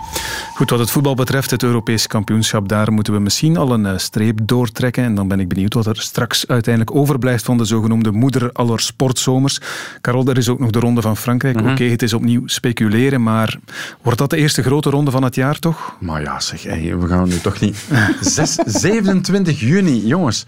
[0.56, 3.98] Goed, wat het voetbal betreft, het Europees kampioenschap, daar moeten we misschien al een eh,
[3.98, 5.04] streep doortrekken.
[5.04, 8.80] En dan ben ik benieuwd wat er straks uiteindelijk overblijft van de zogenoemde moeder aller
[8.80, 9.60] sportzomers.
[10.02, 11.62] Carol, er is ook nog de Ronde van Frankrijk.
[11.62, 11.72] Mhm.
[11.72, 13.60] Oké, het is opnieuw speculeren, maar
[14.02, 15.96] wordt dat de eerste grote ronde van het jaar toch?
[16.00, 17.86] Maar ja, zeg, hey, we gaan nu toch niet...
[18.22, 20.46] Zes, 27 juni, jongens.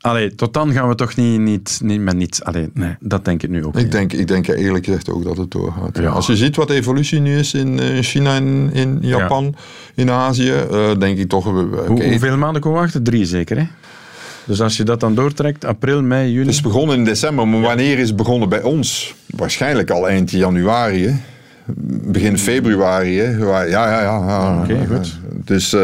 [0.00, 2.42] Allee, tot dan gaan we toch niet, niet, niet met niets...
[2.44, 2.68] Allee,
[3.00, 3.92] dat denk ik nu ook Ik niet.
[3.92, 5.98] denk, ik denk eerlijk gezegd ook dat het doorgaat.
[5.98, 6.08] Ja.
[6.08, 9.54] Als je ziet wat de evolutie nu is in eh, China en in Japan,
[9.94, 11.44] in Azië, eh, denk ik toch...
[11.44, 13.02] Hoe, hoeveel maanden komen we wachten?
[13.02, 13.66] Drie zeker, hè?
[14.44, 16.44] Dus als je dat dan doortrekt, april, mei, juni...
[16.46, 19.14] Het is begonnen in december, maar wanneer is het begonnen bij ons?
[19.26, 21.14] Waarschijnlijk al eind januari, hè?
[21.76, 23.18] Begin februari.
[23.18, 23.36] Hè?
[23.36, 24.02] Ja, ja, ja.
[24.02, 24.62] ja.
[24.62, 25.18] Oké, goed.
[25.44, 25.80] Dus eh,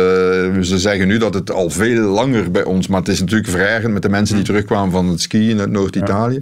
[0.60, 3.92] ze zeggen nu dat het al veel langer bij ons, maar het is natuurlijk verergerd
[3.92, 6.40] met de mensen die terugkwamen van het skiën uit Noord-Italië.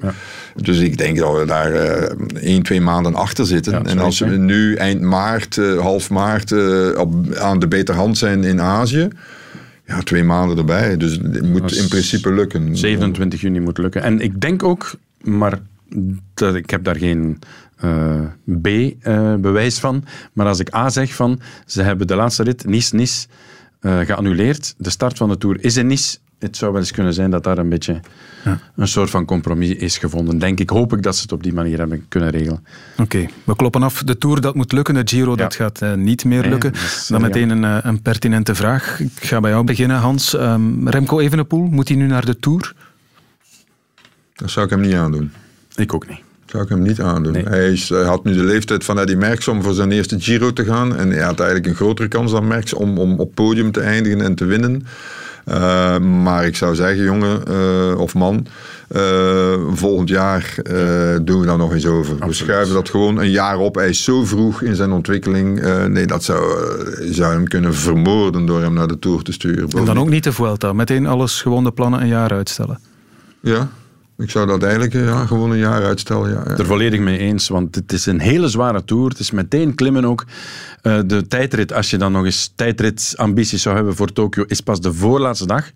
[0.56, 3.72] Dus ik denk dat we daar eh één, twee maanden achter zitten.
[3.72, 6.52] Ja, en als we nu eind maart, eh, half maart
[6.96, 9.08] op, aan de beterhand zijn in Azië,
[9.86, 10.96] ja, twee maanden erbij.
[10.96, 12.76] Dus het moet in principe lukken.
[12.76, 14.02] 27 juni moet lukken.
[14.02, 15.58] En ik denk ook, maar
[16.34, 17.38] dat, ik heb daar geen
[17.84, 18.20] eh,
[18.60, 23.26] B-bewijs van, maar als ik A zeg van, ze hebben de laatste rit, Nice-Nice,
[23.80, 24.74] eh, geannuleerd.
[24.78, 26.18] De start van de Tour is in Nice.
[26.38, 28.00] Het zou wel eens kunnen zijn dat daar een beetje
[28.76, 30.38] een soort van compromis is gevonden.
[30.38, 32.64] Denk ik, hoop ik dat ze het op die manier hebben kunnen regelen.
[32.98, 34.02] Oké, we kloppen af.
[34.02, 34.94] De Tour, dat moet lukken.
[34.94, 36.72] De Giro, dat gaat eh, niet meer lukken.
[36.72, 39.00] is, Dan eh, meteen een, eh, een pertinente vraag.
[39.00, 40.34] Ik ga bij jou beginnen, Hans.
[40.36, 42.74] Ehm, Remco Evenepoel, moet hij nu naar de Tour?
[44.34, 45.32] Dat zou ik hem niet aandoen.
[45.74, 46.20] Ik ook niet.
[46.54, 47.34] Zou ik hem niet aandoen.
[47.34, 50.52] Hij, is, hij had nu de leeftijd van Eddy Merckx om voor zijn eerste Giro
[50.52, 50.96] te gaan.
[50.96, 54.20] En hij had eigenlijk een grotere kans dan Merckx om, om op podium te eindigen
[54.20, 54.86] en te winnen.
[55.48, 58.46] Uh, maar ik zou zeggen, jongen uh, of man,
[58.96, 59.00] uh,
[59.72, 60.54] volgend jaar
[61.22, 62.12] doen we daar nog eens over.
[62.12, 62.38] Absoluut.
[62.38, 63.74] We schuiven dat gewoon een jaar op.
[63.74, 65.62] Hij is zo vroeg in zijn ontwikkeling.
[65.88, 66.42] nee, dat zou,
[67.10, 69.68] zou hem kunnen vermoorden door hem naar de Tour te sturen.
[69.68, 70.72] En dan ook niet de Vuelta.
[70.72, 72.78] Meteen alles gewoon de plannen een jaar uitstellen.
[73.40, 73.68] Ja,
[74.18, 76.30] ik zou dat eigenlijk ja, gewoon een jaar uitstellen.
[76.30, 76.56] Ja, ja.
[76.56, 79.08] Er volledig mee eens, want het is een hele zware tour.
[79.08, 80.24] Het is meteen klimmen ook.
[80.82, 84.80] Uh, de tijdrit, als je dan nog eens tijdritambities zou hebben voor Tokio, is pas
[84.80, 85.70] de voorlaatste dag.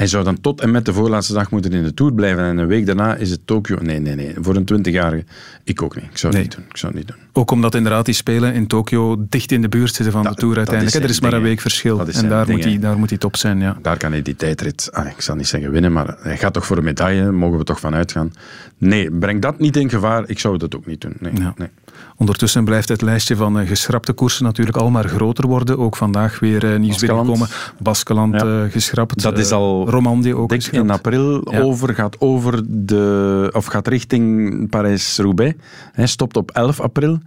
[0.00, 2.44] Hij zou dan tot en met de voorlaatste dag moeten in de Tour blijven.
[2.44, 3.76] En een week daarna is het Tokio.
[3.80, 4.34] Nee, nee, nee.
[4.40, 5.24] Voor een twintigjarige,
[5.64, 6.04] ik ook niet.
[6.04, 6.42] Ik zou het nee.
[6.42, 6.64] niet doen.
[6.68, 7.26] Ik zou het niet doen.
[7.32, 10.40] Ook omdat inderdaad die spelen in Tokio dicht in de buurt zitten van dat, de
[10.40, 10.96] Tour uiteindelijk.
[10.96, 12.06] Is er is maar een week verschil.
[12.06, 13.78] En daar moet, hij, daar moet hij top zijn, ja.
[13.82, 16.66] Daar kan hij die tijdrit, ah, ik zal niet zeggen winnen, maar hij gaat toch
[16.66, 18.32] voor een medaille, mogen we toch van uitgaan.
[18.78, 20.24] Nee, breng dat niet in gevaar.
[20.26, 21.16] Ik zou dat ook niet doen.
[21.18, 21.54] Nee, ja.
[21.56, 21.68] nee.
[22.16, 25.78] Ondertussen blijft het lijstje van uh, geschrapte koersen natuurlijk al maar groter worden.
[25.78, 27.48] Ook vandaag weer uh, nieuws binnenkomen.
[27.78, 28.44] Baskeland ja.
[28.44, 29.22] uh, geschrapt.
[29.22, 31.60] Dat is al Romandie ook dik in april ja.
[31.60, 35.54] over, gaat over de, of gaat richting Parijs-Roubaix.
[35.92, 37.18] Hij stopt op 11 april.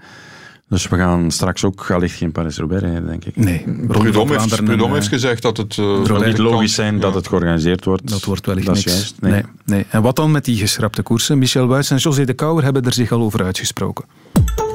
[0.73, 3.35] Dus we gaan straks ook allicht geen Paris-Roubaix rijden, denk ik.
[3.35, 3.63] Nee.
[3.87, 5.77] Prudhomme heeft, Prudhomme heeft gezegd dat het...
[5.77, 8.09] Uh, het niet logisch zijn dat het georganiseerd wordt.
[8.09, 8.87] Dat wordt wellicht dat niks.
[8.87, 9.31] Is juist, nee.
[9.31, 9.85] Nee, nee.
[9.89, 11.37] En wat dan met die geschrapte koersen?
[11.37, 14.05] Michel Wuits en José de Kouwer hebben er zich al over uitgesproken.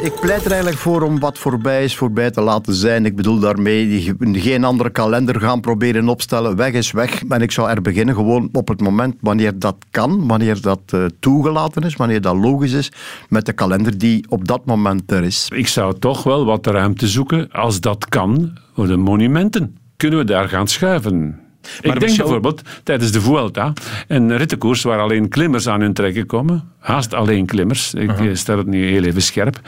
[0.00, 3.04] Ik pleit er eigenlijk voor om wat voorbij is, voorbij te laten zijn.
[3.04, 6.56] Ik bedoel daarmee geen andere kalender gaan proberen opstellen.
[6.56, 7.22] Weg is weg.
[7.28, 11.04] En ik zou er beginnen gewoon op het moment wanneer dat kan, wanneer dat uh,
[11.20, 12.92] toegelaten is, wanneer dat logisch is,
[13.28, 15.48] met de kalender die op dat moment er is.
[15.54, 19.76] Ik zou toch wel wat ruimte zoeken, als dat kan, voor de monumenten.
[19.96, 21.47] Kunnen we daar gaan schuiven?
[21.80, 23.72] Ik denk bijvoorbeeld tijdens de Vuelta
[24.08, 26.72] een rittenkoers waar alleen klimmers aan hun trekken komen.
[26.78, 27.94] Haast alleen klimmers.
[27.94, 29.60] Ik eh, stel het nu heel even scherp.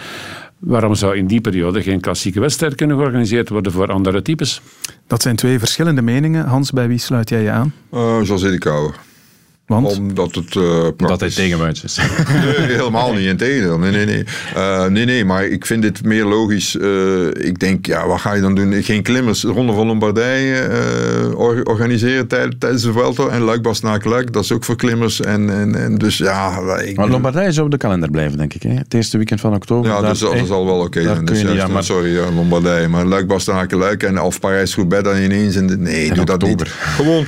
[0.59, 4.61] Waarom zou in die periode geen klassieke wedstrijd kunnen georganiseerd worden voor andere types?
[5.07, 6.46] Dat zijn twee verschillende meningen.
[6.46, 7.72] Hans, bij wie sluit jij je aan?
[7.94, 8.94] Uh, José de Kouwer.
[9.70, 9.98] Want?
[9.98, 11.20] Omdat het uh, Dat
[11.58, 11.96] Wuits is.
[11.96, 13.26] Nee, helemaal niet.
[13.26, 13.78] Integendeel.
[13.78, 14.24] Nee, nee, nee.
[14.56, 15.24] Uh, nee, nee.
[15.24, 16.74] Maar ik vind dit meer logisch.
[16.74, 18.82] Uh, ik denk, ja, wat ga je dan doen?
[18.82, 19.42] Geen klimmers.
[19.42, 20.68] Ronde van Lombardije
[21.36, 23.26] or organiseren tijdens, tijdens de Vuelta.
[23.26, 24.32] En Luik, Luik.
[24.32, 25.20] Dat is ook voor klimmers.
[25.20, 26.58] En, en, en dus ja...
[26.78, 28.62] Ik maar Lombardije zou op de kalender blijven, denk ik.
[28.62, 28.74] Hè?
[28.74, 29.90] Het eerste weekend van oktober.
[29.90, 31.16] Ja, daar, dus, dat hey, zal wel oké okay zijn.
[31.16, 32.88] kun Dus je niet juist, aan, maar- Sorry, ja, Lombardije.
[32.88, 34.02] Maar Luik, Bastenaak, Luik.
[34.02, 35.56] En of Parijs-Roubaix dan ineens.
[35.56, 36.62] In de, nee, In doe dat niet.
[36.68, 37.26] Gewoon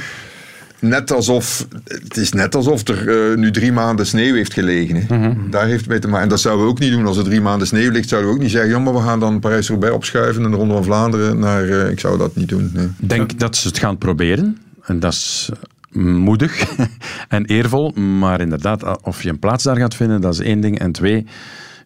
[0.83, 4.97] net alsof, het is net alsof er uh, nu drie maanden sneeuw heeft gelegen.
[4.97, 5.18] Hè.
[5.18, 5.51] Mhm.
[5.51, 6.22] Daar heeft mee te maken.
[6.22, 7.07] En dat zouden we ook niet doen.
[7.07, 9.20] Als er drie maanden sneeuw ligt, zouden we ook niet zeggen, ja, maar we gaan
[9.20, 12.70] dan Parijs-Roubaix opschuiven en de Ronde van Vlaanderen naar, uh, ik zou dat niet doen.
[12.74, 12.89] Nee.
[12.99, 14.59] Ik denk dat ze het gaan proberen.
[14.83, 16.64] En dat is eh, moedig
[17.28, 17.91] en eervol.
[17.91, 20.78] Maar inderdaad, of je een plaats daar gaat vinden, dat is één ding.
[20.78, 21.26] En twee,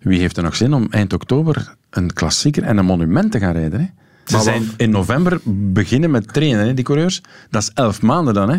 [0.00, 3.52] wie heeft er nog zin om eind oktober een klassieker en een monument te gaan
[3.52, 3.80] rijden?
[3.80, 3.86] Hè?
[4.24, 5.40] Ze zijn in november
[5.72, 7.20] beginnen met trainen, hè, die coureurs.
[7.50, 8.58] Dat is elf maanden dan, hè?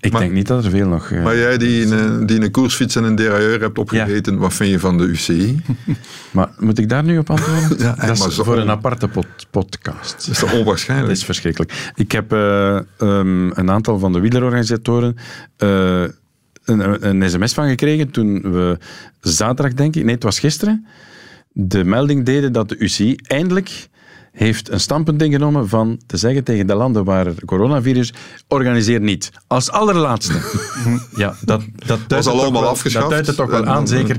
[0.00, 1.10] Ik Maar- denk niet dat er veel nog...
[1.10, 4.70] eh, Maar jij die een, die een koersfiets en een derailleur hebt opgegeten, wat vind
[4.70, 5.60] je van de UCI?
[6.30, 7.78] Maar moet ik daar nu op antwoorden?
[7.86, 10.12] Ja, dat is voor een aparte pod- podcast.
[10.26, 11.08] Dat is toch onwaarschijnlijk?
[11.08, 11.92] Dat is verschrikkelijk.
[11.94, 15.16] Ik heb eh, ehm, een aantal van de wielerorganisatoren
[15.56, 16.02] eh,
[16.64, 18.78] een, een sms van gekregen toen we
[19.20, 20.86] zaterdag, denk ik, nee, het was gisteren,
[21.52, 23.88] de melding deden dat de UCI eindelijk
[24.36, 28.12] heeft een standpunt ingenomen van te zeggen tegen de landen waar er coronavirus,
[28.48, 29.30] organiseer niet.
[29.46, 30.32] Als allerlaatste.
[31.16, 33.04] ja, dat, dat duidt al het wel- afgeschaft.
[33.04, 34.16] Dat duidt het toch wel aan, zeker.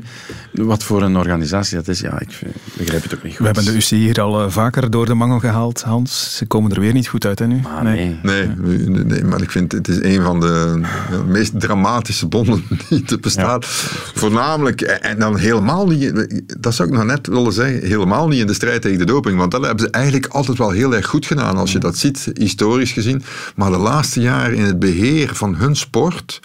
[0.52, 3.40] Wat voor een organisatie dat is, ja, ik eh, begrijp het ook niet goed.
[3.40, 6.38] We hebben de UCI hier al eh, vaker door de mangel gehaald, Hans.
[6.38, 7.62] Ze komen er weer niet goed uit, hè, nu?
[7.64, 8.20] Ah, nee.
[8.24, 10.82] Nee, nee, nee, maar ik vind het is een van de
[11.28, 13.66] meest dramatische bonden die er bestaat.
[14.16, 18.48] Voornamelijk, en dan helemaal niet, dat zou ik nog net willen zeggen, helemaal niet in
[18.48, 19.38] de strijd tegen de doping.
[19.38, 22.32] Want dat hebben ze eigenlijk altijd wel heel erg goed gedaan, als je dat ziet,
[22.34, 23.24] historisch gezien.
[23.56, 26.40] Maar de laatste jaren in het beheer van hun sport.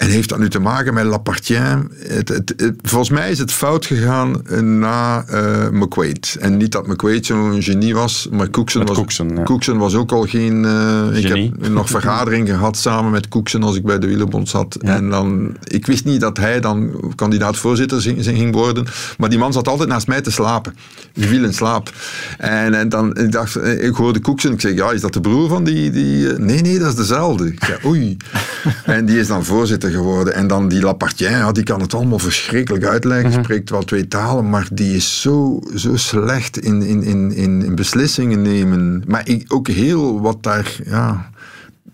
[0.00, 1.90] En heeft dat nu te maken met Lapartien?
[1.98, 6.36] Het, het, het- volgens mij is het fout gegaan eh, na eh McQuaid.
[6.40, 9.42] En niet dat McQuaid zo'n genie was, maar Cookson was, Cookson, ja.
[9.42, 10.64] Cookson was ook al geen...
[10.64, 14.74] eh, ik heb nog vergadering gehad samen met Cookson als ik bij de Wielerbond zat.
[14.74, 18.86] En dan, ik wist niet dat hij dan kandidaat-voorzitter ging, ging worden.
[19.18, 20.74] Maar die man zat altijd naast mij te slapen.
[21.12, 21.90] Die viel in slaap.
[22.38, 24.52] En, en dan, ik dacht, ik hoorde Cookson.
[24.52, 25.90] Ik zeg, ja, is dat de broer van die...
[25.90, 27.46] die nee, nee, dat is dezelfde.
[27.46, 28.16] Ik zei, oei.
[28.84, 30.34] en die is dan voorzitter geworden.
[30.34, 33.32] En dan die Lapartien, ja, die kan het allemaal verschrikkelijk uitleggen.
[33.32, 37.74] Spreekt wel twee talen, maar die is zo, zo slecht in, in, in, in, in
[37.74, 39.02] beslissingen nemen.
[39.06, 40.76] Maar ik, ook heel wat daar...
[40.84, 41.30] Ja,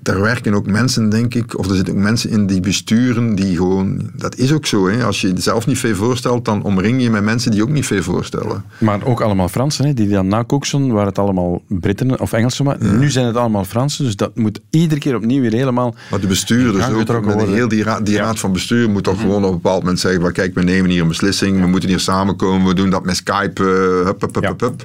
[0.07, 3.57] daar werken ook mensen, denk ik, of er zitten ook mensen in die besturen die
[3.57, 4.11] gewoon...
[4.15, 5.05] Dat is ook zo, hè.
[5.05, 8.03] Als je zelf niet veel voorstelt, dan omring je met mensen die ook niet veel
[8.03, 8.65] voorstellen.
[8.79, 12.65] Maar ook allemaal Fransen, hè, die dan na Cookson waren het allemaal Britten of Engelsen.
[12.65, 15.95] Maar nu zijn het allemaal Fransen, dus dat moet iedere keer opnieuw weer helemaal...
[16.11, 19.45] Maar de bestuurders ook, met heel die, raad, die raad van bestuur moet toch gewoon
[19.45, 22.01] op een bepaald moment zeggen, van, kijk, we nemen hier een beslissing, we moeten hier
[22.01, 24.85] samenkomen, we doen dat met Skype, eh, hup, hup, hup, hup.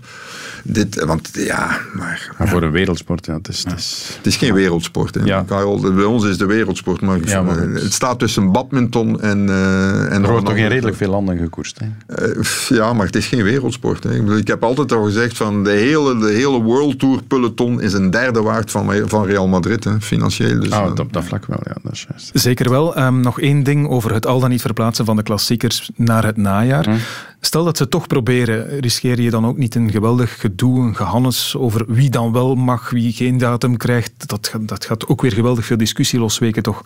[0.63, 2.36] Dit, want ja, maar...
[2.38, 3.63] Maar voor een wereldsport, ja, het is...
[3.63, 5.11] Het is Het is geen wereldsport.
[5.24, 5.43] Ja.
[5.47, 9.49] Karel, bij ons is de wereldsport, maar, Ja, maar- het staat tussen badminton en...
[9.49, 11.80] eh en er wordt toch in redelijk veel landen gekoerst.
[11.80, 12.16] Hè?
[12.16, 14.03] Eh, ja, maar het is geen wereldsport.
[14.03, 14.16] Hè.
[14.16, 17.82] Ik, bedoel, ik heb altijd al gezegd van de hele, de hele World Tour peloton
[17.82, 20.59] is een derde waard van, van Real Madrid, hè, financieel.
[20.59, 22.30] Dus, eh, op dat vlak wel, ja, dat is juist.
[22.34, 22.95] Zeker wel.
[22.95, 26.38] Ehm, nog één ding over het al dan niet verplaatsen van de klassiekers naar het
[26.38, 26.84] najaar.
[26.86, 26.95] Hm.
[27.43, 31.55] Stel dat ze toch proberen, riskeer je dan ook niet een geweldig gedoe, een gehannes
[31.57, 34.12] over wie dan wel mag, wie geen datum krijgt.
[34.30, 36.83] Dat, gaat- dat gaat ook weer geweldig veel discussie losweken, toch?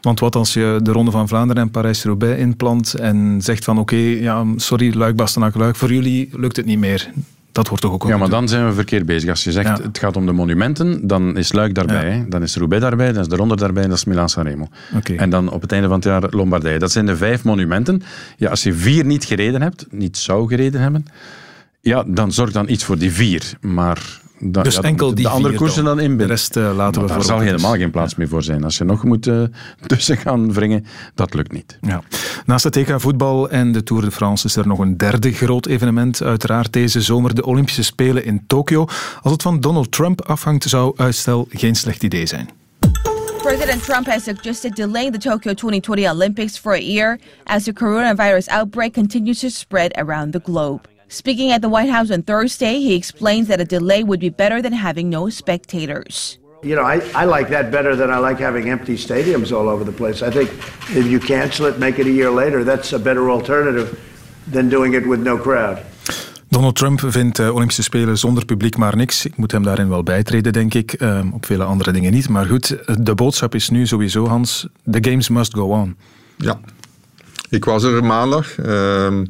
[0.00, 3.96] Want wat als je de Ronde van Vlaanderen en Parijs-Roubaix inplant en zegt van oké,
[3.96, 7.10] ja, sorry, Luik, Bastenaak, Luik, voor jullie lukt het niet meer.
[7.52, 9.30] Dat wordt toch ook Ja, maar dan zijn we verkeerd bezig.
[9.30, 9.82] Als je zegt Ja.
[9.82, 12.26] het gaat om de monumenten, dan is Luik daarbij.
[12.28, 14.68] Dan is Roubaix daarbij, dan is de Ronde daarbij en dat is Milaan-Sanremo.
[14.96, 15.14] Oké.
[15.14, 16.78] En dan op het einde van het jaar Lombardije.
[16.78, 18.02] Dat zijn de vijf monumenten.
[18.36, 21.06] Ja, als je vier niet gereden hebt, niet zou gereden hebben,
[21.80, 23.52] ja, dan zorg dan iets voor die vier.
[23.60, 25.96] Maar dan, Dus ja, enkel de die andere koersen dan.
[25.96, 26.26] dan inbinden.
[26.26, 28.64] De rest, eh, laten we Daar zal helemaal geen plaats meer voor zijn.
[28.64, 29.42] Als je nog moet eh,
[29.86, 31.78] tussen gaan wringen, dat lukt niet.
[31.80, 32.02] Ja.
[32.46, 35.66] Naast het TK voetbal en de Tour de France is er nog een derde groot
[35.66, 36.22] evenement.
[36.22, 38.86] Uiteraard deze zomer de Olympische Spelen in Tokio.
[39.22, 42.48] Als het van Donald Trump afhangt, zou uitstel geen slecht idee zijn.
[43.42, 48.48] President Trump has suggested delaying the Tokyo 2020 Olympics for a year as the coronavirus
[48.48, 50.89] outbreak continues to spread around the globe.
[51.12, 54.62] Speaking at the White House on Thursday, he explains that a delay would be better
[54.62, 56.38] than having no spectators.
[56.62, 59.84] You know, I, I like that better than I like having empty stadiums all over
[59.84, 60.22] the place.
[60.22, 60.48] I think
[60.94, 63.88] if you cancel it, make it a year later, that's a better alternative
[64.52, 65.78] than doing it with no crowd.
[66.48, 69.26] Donald Trump vindt de Olympische Spelen zonder publiek maar niks.
[69.26, 70.92] Ik moet hem daarin wel bijtreden, denk ik.
[70.92, 72.28] Ehm, op vele andere dingen niet.
[72.28, 75.96] Maar goed, de boodschap is nu sowieso, Hans, the games must go on.
[76.36, 76.60] Ja.
[77.48, 78.58] Ik was er maandag.
[78.58, 79.24] ehm,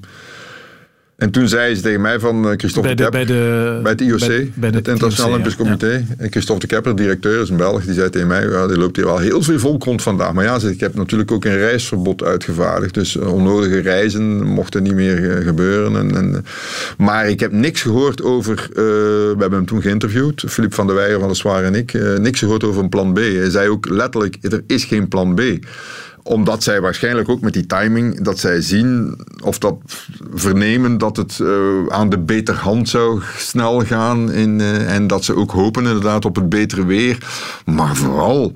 [1.20, 4.00] en toen zei ze tegen mij van eh, Christophe Bij de- bij de- bij het
[4.00, 5.58] IOC, bij- bij de het Internationaal Olympisch ja.
[5.58, 6.04] Comité.
[6.18, 8.96] En Christophe de Kepper, directeur, is een Belg, die zei tegen mij, ja, er loopt
[8.96, 10.32] hier wel heel veel volk rond vandaag.
[10.32, 12.94] Maar ja, zei, ik heb natuurlijk ook een reisverbod uitgevaardigd.
[12.94, 15.96] Dus eh, onnodige reizen mochten niet meer eh, gebeuren.
[15.96, 16.44] En, en,
[16.98, 21.18] maar ik heb niks gehoord over, we hebben hem toen geïnterviewd, Filip van der Weijer
[21.20, 23.16] van de Zwaar en ik, niks gehoord over een plan B.
[23.16, 25.40] Hij zei ook letterlijk, er is geen plan B
[26.22, 29.76] omdat zij waarschijnlijk ook met die timing, dat zij zien of dat
[30.34, 34.32] vernemen dat het eh, aan de beterhand zou snel gaan.
[34.32, 37.18] In, eh, en dat ze ook hopen inderdaad op het betere weer.
[37.64, 38.52] Maar vooral,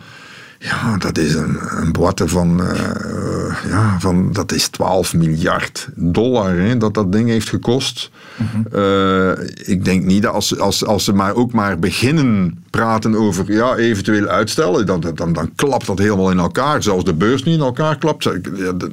[0.65, 6.57] ja, dat is een, een boete van, eh, ja, van, dat is 12 miljard dollar
[6.57, 8.11] hè, dat dat ding heeft gekost.
[8.73, 9.31] Eh,
[9.65, 13.77] ik denk niet dat als, als, als ze maar ook maar beginnen praten over ja,
[13.77, 16.83] eventueel uitstellen, dan, dan, dan klapt dat helemaal in elkaar.
[16.83, 18.29] Zelfs de beurs niet in elkaar klapt.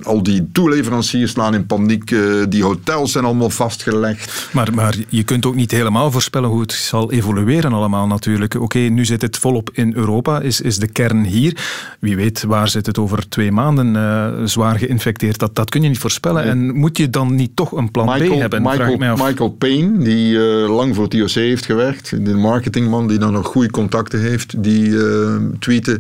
[0.03, 2.11] Al die toeleveranciers slaan in paniek.
[2.11, 2.19] eh,
[2.49, 4.49] die hotels zijn allemaal vastgelegd.
[4.51, 8.61] Maar, maar je kunt ook niet helemaal voorspellen hoe het zal evolueren allemaal natuurlijk.
[8.61, 11.57] Oké, nu zit het volop in Europa, is, is de kern hier.
[11.99, 15.39] Wie weet, waar zit het over twee maanden eh, zwaar geïnfecteerd?
[15.39, 16.43] Dat, dat kun je niet voorspellen.
[16.43, 18.61] En moet je dan niet toch een plan B hebben?
[18.61, 18.97] Michael.
[18.97, 23.47] Michael Payne, die eh, lang voor het IOC heeft gewerkt, de marketingman die dan nog
[23.47, 25.99] goede contacten heeft, die eh tweette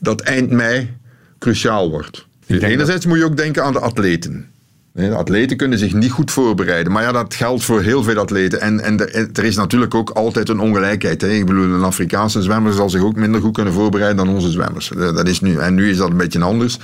[0.00, 0.90] dat eind mei
[1.38, 2.26] cruciaal wordt.
[2.46, 4.46] Enerzijds moet je ook denken aan de atleten.
[4.92, 6.92] De atleten kunnen zich niet goed voorbereiden.
[6.92, 8.60] Maar ja, dat geldt voor heel veel atleten.
[8.60, 11.20] En, en er, er is natuurlijk ook altijd een ongelijkheid.
[11.20, 11.28] Hè.
[11.28, 14.92] Ik bedoel, een Afrikaanse zwemmer zal zich ook minder goed kunnen voorbereiden dan onze zwemmers.
[14.92, 16.78] Eh, Dat is nu, en nu is dat een beetje anders.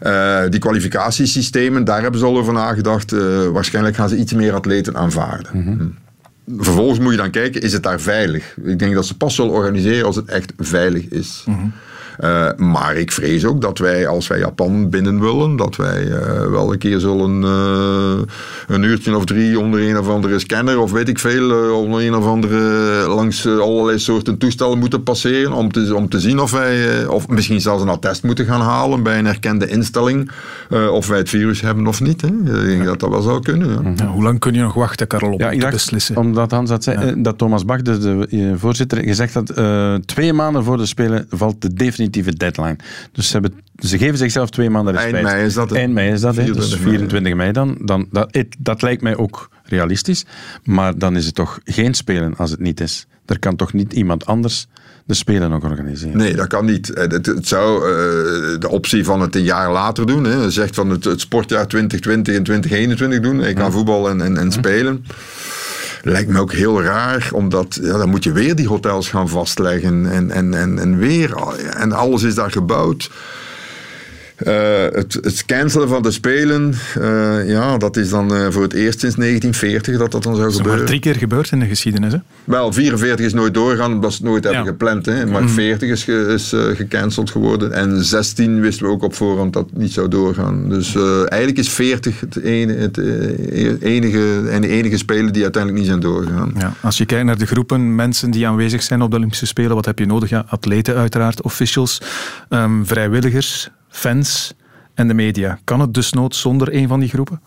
[0.00, 3.10] Eh, die kwalificatiesystemen, daar hebben ze al over nagedacht.
[3.52, 5.98] Waarschijnlijk gaan ze iets meer atleten aanvaarden.
[6.58, 8.56] Vervolgens moet je dan kijken, is het daar veilig?
[8.64, 11.44] Ik denk dat ze pas zullen organiseren als het echt veilig is.
[12.18, 16.46] Eh, maar ik vrees ook dat wij, als wij Japan binnen willen, dat wij eh,
[16.50, 20.92] wel een keer zullen eh, een uurtje of drie onder een of andere scanner, of
[20.92, 22.58] weet ik veel, onder een of andere
[23.08, 27.28] langs allerlei soorten toestellen moeten passeren om te, om te zien of wij, eh, of
[27.28, 30.30] misschien zelfs een attest moeten gaan halen bij een erkende instelling,
[30.70, 32.20] eh, of wij het virus hebben of niet.
[32.20, 32.28] Hè.
[32.28, 33.68] Ik denk dat dat wel zou kunnen.
[33.68, 34.04] Ja.
[34.04, 36.16] Ja, hoe lang kun je nog wachten, Karel, om Ja, ik te dacht, beslissen?
[36.16, 40.64] omdat Hans dat zei, dat Thomas Bach, de, de voorzitter, gezegd had, eh, twee maanden
[40.64, 42.76] voor de Spelen valt de definitieve deadline.
[43.12, 45.34] Dus ze, hebben, ze geven zichzelf twee maanden Eind respijt.
[45.34, 45.76] mei is dat, hè?
[45.76, 47.52] Eind mei is dat, hè, dus 24 mei.
[47.52, 47.78] 24 dan.
[47.86, 50.24] dan dat, dat lijkt mij ook realistisch,
[50.64, 53.06] maar dan is het toch geen Spelen als het niet is.
[53.26, 54.66] Er kan toch niet iemand anders
[55.06, 56.16] de Spelen nog organiseren?
[56.16, 56.90] Nee, dat kan niet.
[56.92, 57.90] Eh, Het, het zou eh,
[58.60, 60.24] de optie van het een jaar later doen.
[60.24, 60.50] Hè.
[60.50, 63.48] Zegt van het, het sportjaar 2020 en 2021 doen.
[63.48, 65.04] Ik kan voetbal en, en, en spelen.
[66.06, 70.10] Lijkt me ook heel raar, omdat ja, dan moet je weer die hotels gaan vastleggen.
[70.10, 71.36] En, en, en, en weer,
[71.70, 73.10] en alles is daar gebouwd.
[74.34, 78.72] Eh, het, het cancelen van de Spelen, eh, ja, dat is dan eh, voor het
[78.72, 80.86] eerst sinds 1940 dat dat dan zou Dat is maar gebeuren.
[80.86, 82.12] drie keer gebeurd in de geschiedenis.
[82.12, 82.18] Hè?
[82.44, 85.06] Wel, 44 is nooit doorgegaan omdat ze het nooit hebben gepland.
[85.06, 85.26] Hè.
[85.26, 85.52] Maar Mhm.
[85.52, 87.72] 40 is, ge- is gecanceld geworden.
[87.72, 90.68] En 16 wisten we ook op voorhand dat het niet zou doorgaan.
[90.68, 92.98] Dus eigenlijk is 40 het, ene, het
[93.82, 96.52] enige, en de enige spelen die uiteindelijk niet zijn doorgegaan.
[96.58, 99.74] Ja, als je kijkt naar de groepen mensen die aanwezig zijn op de Olympische Spelen,
[99.74, 100.28] wat heb je nodig?
[100.28, 102.00] Ja, atleten uiteraard, officials,
[102.48, 104.54] ehm, vrijwilligers, fans
[104.94, 105.58] en de media.
[105.64, 107.40] Kan het dus nood zonder een van die groepen?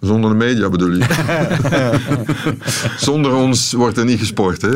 [0.00, 1.04] Zonder de media bedoel je?
[2.98, 4.62] Zonder ons wordt er niet gesport.
[4.62, 4.70] Hè?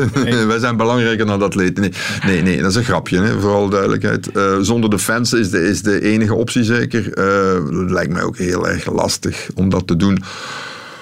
[0.45, 1.81] Wij zijn belangrijker dan de atleten.
[1.81, 1.91] Nee,
[2.25, 3.39] nee, nee dat is een grapje, hè?
[3.39, 4.31] vooral duidelijkheid.
[4.31, 7.13] Eh, zonder de fans is de, is de enige optie zeker.
[7.13, 10.23] Eh, lijkt mij ook heel erg lastig om dat te doen.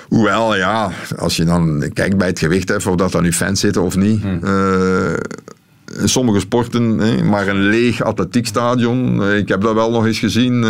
[0.07, 3.59] Hoewel, ja, als je dan kijkt bij het gewicht, hè, of dat dan nu fans
[3.59, 4.23] zitten of niet.
[4.23, 5.54] eh, in
[6.03, 9.23] sommige sporten, hè, maar een leeg atletiekstadion.
[9.23, 10.63] eh, Ik heb dat wel nog eens gezien.
[10.63, 10.69] eh,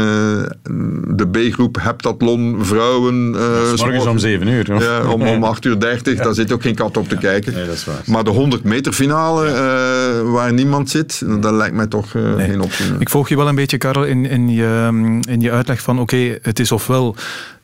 [1.15, 3.35] de B-groep heptathlon, vrouwen.
[3.35, 4.71] eh, is morgens om 7 uur.
[4.71, 4.81] hoor.
[4.81, 7.53] Ja, om, om 8 uur 30, daar zit ook geen kat op te kijken.
[7.53, 8.01] Nee, dat is waar.
[8.05, 12.61] Maar de 100 meter finale, eh, waar niemand zit, dat lijkt mij toch eh, geen
[12.61, 12.85] optie.
[12.99, 15.99] Ik volg je wel een beetje, Karel, in, in, je, mm, in je uitleg van
[15.99, 17.15] oké, het is ofwel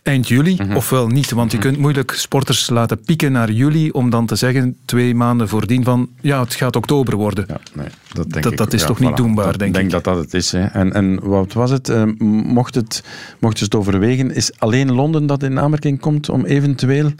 [0.03, 0.75] eind juli Mhm.
[0.75, 1.31] ofwel niet.
[1.31, 5.47] Want je kunt moeilijk sporters laten pieken naar juli om dan te zeggen twee maanden
[5.47, 7.45] voordien van ja, het gaat oktober worden.
[7.73, 8.57] Nee, dat denk dat, ik.
[8.57, 9.91] dat is Ja, toch niet doenbaar, Dat- denk denk ik.
[9.91, 10.51] dat dat het is.
[10.51, 10.63] Hè.
[10.65, 11.89] En, en wat was het?
[11.89, 12.03] Eh,
[12.43, 13.03] mocht het?
[13.39, 17.11] Mochten ze het overwegen, is alleen Londen dat in aanmerking komt om eventueel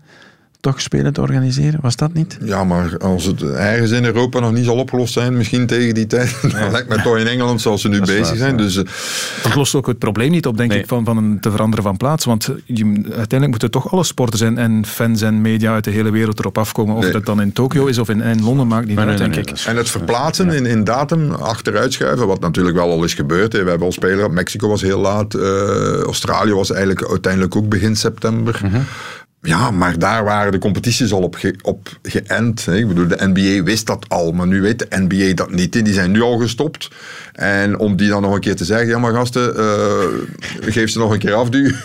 [0.62, 1.80] toch spelen te organiseren?
[1.82, 2.38] Was dat niet?
[2.44, 6.08] Ja, maar als het ergens in Europa nog niet zal opgelost zijn, misschien tegen die
[6.08, 8.52] tijd, dan lijkt mij toch in Engeland zoals ze nu bezig waar, zijn.
[8.52, 8.58] ja.
[8.58, 8.84] Dus, eh,
[9.44, 11.98] Dat lost ook het probleem niet op, denk ik, van, van een te veranderen van
[11.98, 12.26] plaats.
[12.26, 16.12] Want je, uiteindelijk moeten toch alle sporters en, en fans en media uit de hele
[16.12, 16.96] wereld erop afkomen.
[16.96, 19.50] Of dat dan in Tokio is of in, in Londen, maakt niet uit, denk ik.
[19.66, 23.54] En het verplaatsen in, in datum, achteruitschuiven, wat natuurlijk wel al is gebeurd.
[23.54, 23.64] hè.
[23.64, 24.32] We hebben al spelen gehad.
[24.32, 25.34] Mexico was heel laat.
[25.34, 28.60] eh, Australië was eigenlijk uiteindelijk ook begin september.
[28.64, 28.80] Mhm.
[29.44, 32.66] Ja, maar daar waren de competities al op, ge- op geënt.
[32.66, 32.76] hè.
[32.78, 35.74] Ik bedoel, de NBA wist dat al, maar nu weet de NBA dat niet.
[35.86, 36.90] Die zijn nu al gestopt.
[37.34, 40.06] En om die dan nog een keer te zeggen, ja maar gasten, eh,
[40.62, 41.64] geef ze nog een keer af, die,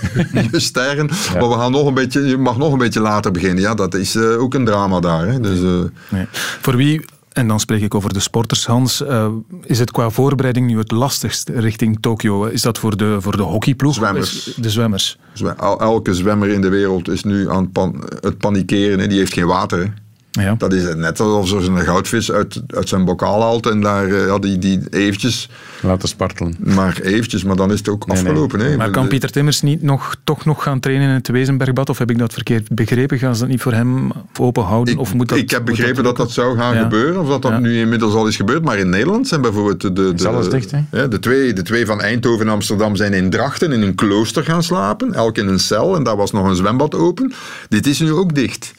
[0.53, 1.07] je sterren.
[1.33, 3.61] Maar we gaan nog een beetje, je mag nog een beetje later beginnen.
[3.63, 5.27] Ja, dat is eh, ook een drama daar.
[5.27, 5.41] Hè.
[5.41, 6.27] Dus, eh, Nee.
[6.61, 7.05] Voor wie,
[7.37, 9.29] en dan spreek ik over de sporters, Hans, eh,
[9.63, 12.45] is het qua voorbereiding nu het lastigst richting Tokio?
[12.45, 13.95] Is dat voor de, voor de hockeyploeg?
[13.95, 14.45] Zwemmers.
[14.57, 15.19] De zwemmers.
[15.33, 18.99] Zwe- el- Elke zwemmer in de wereld is nu aan het, pan- het panikeren.
[18.99, 19.07] Hè.
[19.07, 19.95] Die heeft geen water.
[20.39, 20.55] Ja.
[20.59, 24.27] Dat is net alsof ze een goudvis uit, uit zijn bokaal haalt en daar eh,
[24.27, 25.49] ja, die, die eventjes...
[25.83, 26.57] Laten spartelen.
[26.59, 28.61] Maar eventjes, maar dan is het ook afgelopen.
[28.61, 28.77] Hè.
[28.77, 31.89] Maar kan Pieter Timmers niet nog, toch nog gaan trainen in het Wezenbergbad?
[31.89, 33.19] Of heb ik dat verkeerd begrepen?
[33.19, 34.11] Gaan ze dat niet voor hem
[34.41, 34.99] open houden?
[34.99, 36.83] Of moet dat, ik heb begrepen dat dat zou gaan Ja.
[36.83, 37.59] gebeuren, of dat dat Ja.
[37.59, 38.65] nu inmiddels al is gebeurd.
[38.65, 42.47] Maar in Nederland zijn bijvoorbeeld de, de, dicht, ja, de, twee, de twee van Eindhoven
[42.47, 45.15] en Amsterdam zijn in Drachten in een klooster gaan slapen.
[45.15, 47.33] Elk in een cel en daar was nog een zwembad open.
[47.69, 48.73] Dit is nu ook dicht.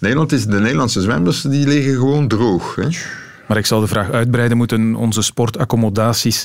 [0.00, 2.74] Nederland is, de Nederlandse zwemmers die liggen gewoon droog.
[2.74, 2.88] Hè?
[3.48, 4.56] Maar ik zal de vraag uitbreiden.
[4.56, 6.44] Moeten onze sportaccommodaties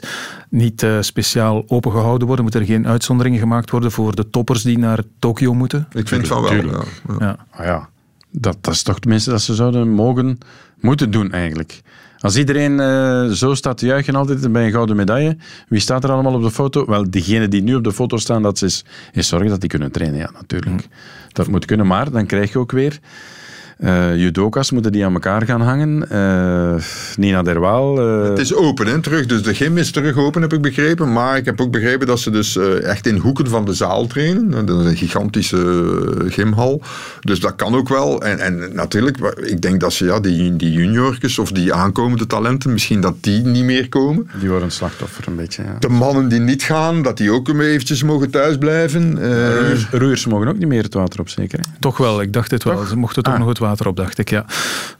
[0.49, 2.45] niet eh, speciaal opengehouden worden?
[2.45, 5.87] Moeten er geen uitzonderingen gemaakt worden voor de toppers die naar Tokio moeten?
[5.93, 6.53] Ik vind van wel.
[6.53, 6.83] Ja.
[7.19, 7.37] Ja.
[7.51, 7.89] Ah ja,
[8.31, 10.37] dat, dat is toch tenminste dat ze zouden mogen,
[10.79, 11.81] moeten doen eigenlijk.
[12.21, 16.11] Als iedereen eh, zo staat te juichen altijd bij een gouden medaille, wie staat er
[16.11, 16.85] allemaal op de foto?
[16.85, 19.91] Wel, diegenen die nu op de foto staan, dat is, is zorgen dat die kunnen
[19.91, 20.19] trainen.
[20.19, 20.87] Ja, natuurlijk.
[21.31, 22.99] Dat moet kunnen, maar dan krijg je ook weer...
[23.79, 26.09] eh judoka's moeten die aan elkaar gaan hangen.
[26.09, 26.83] Eh,
[27.15, 27.99] Nina Derwaal...
[28.23, 29.25] eh, Het is open, hè, terug.
[29.25, 31.13] Dus de gym is terug open, heb ik begrepen.
[31.13, 34.07] Maar ik heb ook begrepen dat ze dus eh, echt in hoeken van de zaal
[34.07, 34.65] trainen.
[34.65, 35.57] Dat is een gigantische
[36.27, 36.81] gymhal.
[37.19, 38.21] Dus dat kan ook wel.
[38.21, 42.71] En, en natuurlijk, ik denk dat ze ja, die, die juniortjes of die aankomende talenten,
[42.73, 44.29] misschien dat die niet meer komen.
[44.39, 45.75] Die worden een slachtoffer een beetje, ja.
[45.79, 49.17] De mannen die niet gaan, dat die ook eventjes mogen thuisblijven.
[49.21, 51.59] Eh, Roeiers, roeiers mogen ook niet meer het water op, zeker?
[51.59, 51.65] hè?
[51.79, 52.85] Toch wel, ik dacht het wel.
[52.85, 53.39] Ze mochten toch Ah.
[53.39, 54.29] nog het water op, dacht ik.
[54.29, 54.45] Ja.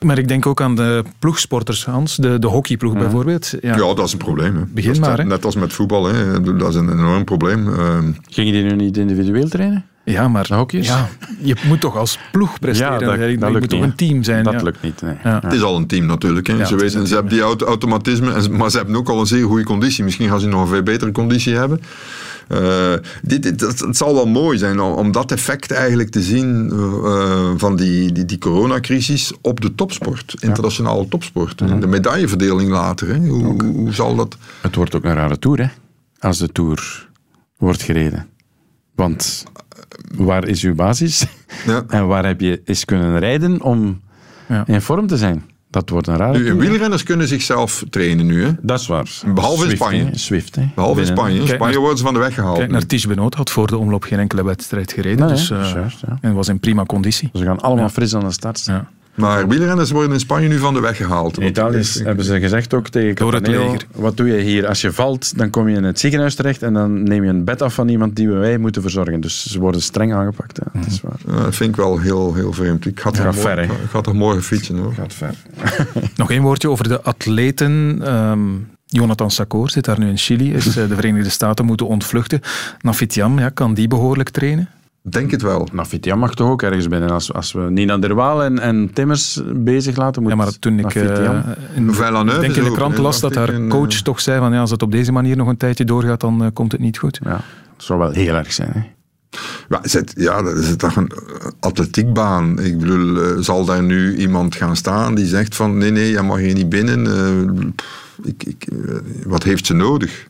[0.06, 2.16] Maar ik denk ook aan de ploegsporters, Hans.
[2.16, 3.54] De, de hockeyploeg bijvoorbeeld.
[3.62, 3.76] Ja.
[3.76, 3.94] ja.
[3.94, 4.56] dat is een probleem.
[4.56, 4.62] Hè.
[4.62, 5.24] Begin Dat is maar, net- hè.
[5.24, 6.42] Net als met voetbal, hè.
[6.58, 7.74] dat is een enorm probleem.
[7.74, 9.86] Ehm, Gingen die nu niet individueel trainen?
[10.04, 11.10] Ja, maar ja,
[11.42, 13.00] je moet toch als ploeg presteren.
[13.00, 14.44] Ja, dat- je dat moet toch een team zijn.
[14.44, 14.62] Dat ja.
[14.62, 15.14] lukt niet, nee.
[15.24, 15.40] Ja.
[15.44, 16.48] Het is al een team natuurlijk.
[16.48, 16.54] Hè.
[16.54, 19.46] Ja, ze, weten, ze hebben die auto- automatisme, maar ze hebben ook al een zeer
[19.46, 20.04] goede conditie.
[20.04, 21.82] Misschien gaan ze nog een veel betere conditie hebben.
[22.50, 26.22] Eh, dit, dit- dat- het zal wel mooi zijn om, om dat effect eigenlijk te
[26.22, 31.60] zien eh, van die, die, die coronacrisis op de topsport, internationale topsport.
[31.62, 31.80] Mhm.
[31.80, 33.08] De medailleverdeling later.
[33.08, 33.18] Hè.
[33.28, 34.38] Hoe, hoe, hoe zal dat...
[34.62, 35.68] Het wordt ook een rare tour, hè?
[36.20, 37.08] Als de tour
[37.58, 38.28] wordt gereden.
[38.96, 39.44] Want
[40.16, 41.26] waar is uw basis?
[41.66, 41.84] Ja.
[41.98, 44.02] En waar heb je eens kunnen rijden om
[44.48, 44.64] Ja.
[44.68, 45.44] in vorm te zijn?
[45.70, 48.44] Dat wordt een rare Nu, wielrenners kunnen zichzelf trainen nu.
[48.44, 48.52] Hè.
[48.62, 49.10] Dat is waar.
[49.34, 50.04] Behalve in Spanje.
[50.04, 50.18] hè.
[50.18, 50.68] Swift, hè.
[50.76, 51.06] Behalve in.
[51.08, 51.40] Spanje.
[51.40, 52.58] In Spanje naar- worden ze van de weg gehaald.
[52.58, 55.26] Kijk naar Ties Benoot, had voor de omloop geen enkele wedstrijd gereden.
[55.26, 56.18] Nee, dus, eh, juist, ja.
[56.22, 57.30] En was in prima conditie.
[57.34, 58.76] Ze gaan allemaal fris aan de start staan.
[58.76, 58.90] Ja.
[59.20, 61.40] Maar wielrenners worden in Spanje nu van de weg gehaald.
[61.40, 63.86] In Italië is- hebben ze gezegd ook tegen Door het leger.
[63.96, 64.68] wat doe je hier?
[64.68, 67.44] Als je valt, dan kom je in het ziekenhuis terecht en dan neem je een
[67.44, 69.22] bed af van iemand die wij moeten verzorgen.
[69.22, 70.60] Dus ze worden streng aangepakt.
[70.74, 71.18] Dat is waar.
[71.38, 72.86] Ja, dat vind ik wel heel, heel vreemd.
[72.86, 74.94] Ik ga, toch Gaat morgen, ik ga toch morgen fietsen hoor.
[74.94, 75.34] Gaat ver.
[76.16, 78.00] Nog één woordje over de atleten.
[78.04, 78.40] Ehm,
[78.86, 82.40] Jonathan Sakor zit daar nu in Chili, is eh, de Verenigde Staten moeten ontvluchten.
[82.82, 84.70] Nafitiam, ja, kan die behoorlijk trainen?
[85.10, 85.68] Denk het wel.
[85.72, 87.10] Nafitiam mag toch ook ergens binnen.
[87.10, 90.96] Als, als we Nina Derwaal en, en Timmers bezig laten, moet Ja, maar toen ik,
[90.96, 91.40] eh,
[91.76, 94.54] in, Villeneuve denk in de krant las dat haar en, coach eh, toch zei van
[94.54, 96.98] ja, als het op deze manier nog een tijdje doorgaat, dan eh, komt het niet
[96.98, 97.20] goed.
[97.24, 97.42] Ja,
[97.76, 98.72] het zou wel heel erg zijn.
[98.74, 98.82] Hè?
[99.68, 101.12] Maar zit, ja, dat is toch een
[101.60, 102.60] atletiekbaan.
[102.60, 106.22] Ik bedoel, eh, zal daar nu iemand gaan staan die zegt van nee, nee, je
[106.22, 107.06] mag hier niet binnen.
[107.06, 107.68] Uh,
[108.24, 108.96] ik, ik, uh,
[109.26, 110.28] wat heeft ze nodig?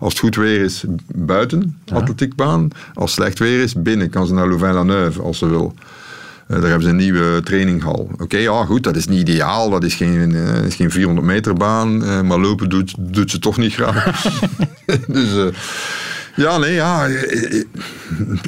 [0.00, 0.84] Als het goed weer is,
[1.14, 1.94] buiten, ja.
[1.94, 2.70] atletiekbaan.
[2.94, 4.10] Als slecht weer is, binnen.
[4.10, 5.74] Kan ze naar Louvain-la-Neuve als ze wil.
[5.76, 8.08] Uh, daar hebben ze een nieuwe traininghal.
[8.12, 9.70] Oké, okay, ja goed, dat is niet ideaal.
[9.70, 12.02] Dat is geen, uh, is geen 400 meter baan.
[12.02, 14.22] Uh, maar lopen doet, doet ze toch niet graag.
[15.06, 15.52] dus
[16.36, 17.06] ja, nee, ja.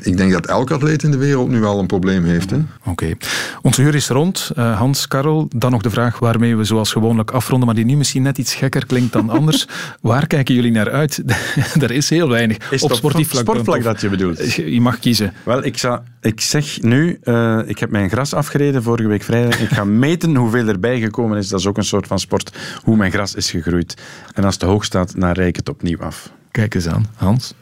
[0.02, 2.52] Ik denk dat elke atleet in de wereld nu wel een probleem heeft.
[2.52, 2.62] Oké.
[2.84, 3.16] Okay.
[3.62, 4.50] Onze uur is rond.
[4.58, 7.96] Uh, Hans, Karel, dan nog de vraag waarmee we zoals gewoonlijk afronden, maar die nu
[7.96, 9.66] misschien net iets gekker klinkt dan anders.
[10.00, 11.22] Waar kijken jullie naar uit?
[11.82, 12.70] er is heel weinig.
[12.70, 13.42] Is op sportief vlak.
[13.42, 14.52] Sportvlak dat je bedoelt?
[14.54, 15.32] Je mag kiezen.
[15.44, 19.60] Wel, ik, zou, ik zeg nu, uh, ik heb mijn gras afgereden vorige week vrijdag.
[19.60, 21.48] Ik ga meten hoeveel erbij gekomen is.
[21.48, 23.94] Dat is ook een soort van sport, hoe mijn gras is gegroeid.
[24.34, 26.30] En als het te hoog staat, dan rijk ik het opnieuw af.
[26.50, 27.54] Kijk eens aan, Hans.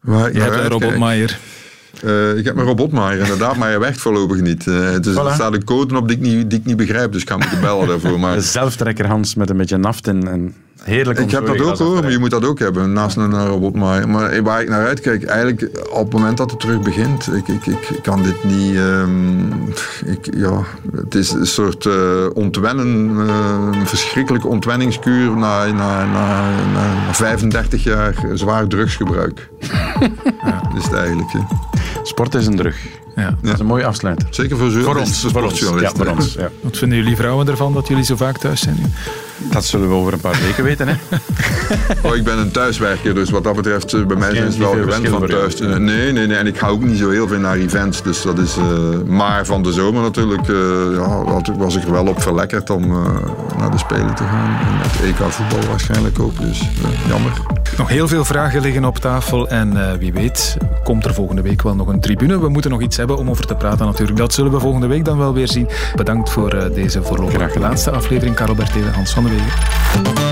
[0.00, 1.38] Waar, Je hebt een robotmaaier.
[2.04, 4.66] Uh, ik heb mijn robotmaaier, inderdaad, maar hij werkt voorlopig niet.
[4.66, 5.26] Uh, dus voilà.
[5.26, 7.36] er staat een code op die ik niet, die ik niet begrijp, dus ik ga
[7.36, 8.20] moeten bellen daarvoor.
[8.20, 8.34] Maar...
[8.34, 12.02] De zelftrekker Hans met een beetje naft en, en heerlijk Ik heb dat ook hoor,
[12.02, 14.08] maar je moet dat ook hebben, naast een robotmaaier.
[14.08, 17.66] Maar waar ik naar uitkijk, eigenlijk op het moment dat het terug begint, ik, ik,
[17.66, 18.76] ik kan dit niet...
[18.76, 19.68] Um,
[20.04, 20.64] ik, ja,
[20.94, 28.14] het is een soort uh, ontwennen, een verschrikkelijke ontwenningskuur na, na, na, na 35 jaar
[28.34, 29.48] zwaar drugsgebruik.
[30.44, 30.62] ja.
[30.68, 31.32] Dat is het eigenlijk.
[31.32, 31.40] Hè.
[32.02, 32.76] Sport is een drug.
[33.16, 33.36] Ja.
[33.42, 34.26] Dat is een mooie afsluiter.
[34.30, 35.26] Zeker voor, voor ons.
[35.32, 35.60] Voor ons.
[35.60, 36.50] Ja, voor ons ja.
[36.60, 38.86] Wat vinden jullie vrouwen ervan dat jullie zo vaak thuis zijn nu?
[39.42, 40.88] Dat zullen we over een paar weken weten.
[40.88, 40.94] Hè?
[42.08, 44.72] oh, ik ben een thuiswerker, dus wat dat betreft, eh, bij mij zijn ze wel
[44.72, 45.58] gewend van thuis.
[45.60, 46.36] Nee, nee, nee.
[46.36, 48.02] En ik ga ook niet zo heel veel naar events.
[48.02, 48.64] Dus dat is, uh,
[49.06, 50.56] maar van de zomer natuurlijk uh,
[50.94, 53.06] ja, was ik er wel op verlekkerd om uh,
[53.58, 54.58] naar de Spelen te gaan.
[54.60, 56.40] En het EK voetbal waarschijnlijk ook.
[56.40, 56.68] Dus
[57.08, 57.32] jammer.
[57.76, 59.48] Nog heel veel vragen liggen op tafel.
[59.48, 62.40] En wie weet komt er volgende week wel nog een tribune.
[62.40, 64.18] We moeten nog iets hebben om over te praten natuurlijk.
[64.18, 65.68] Dat zullen we volgende week dan wel weer zien.
[65.94, 68.34] Bedankt voor deze voorlopig laatste aflevering.
[68.34, 70.29] Karel Bertelen, Hans van der Wegen.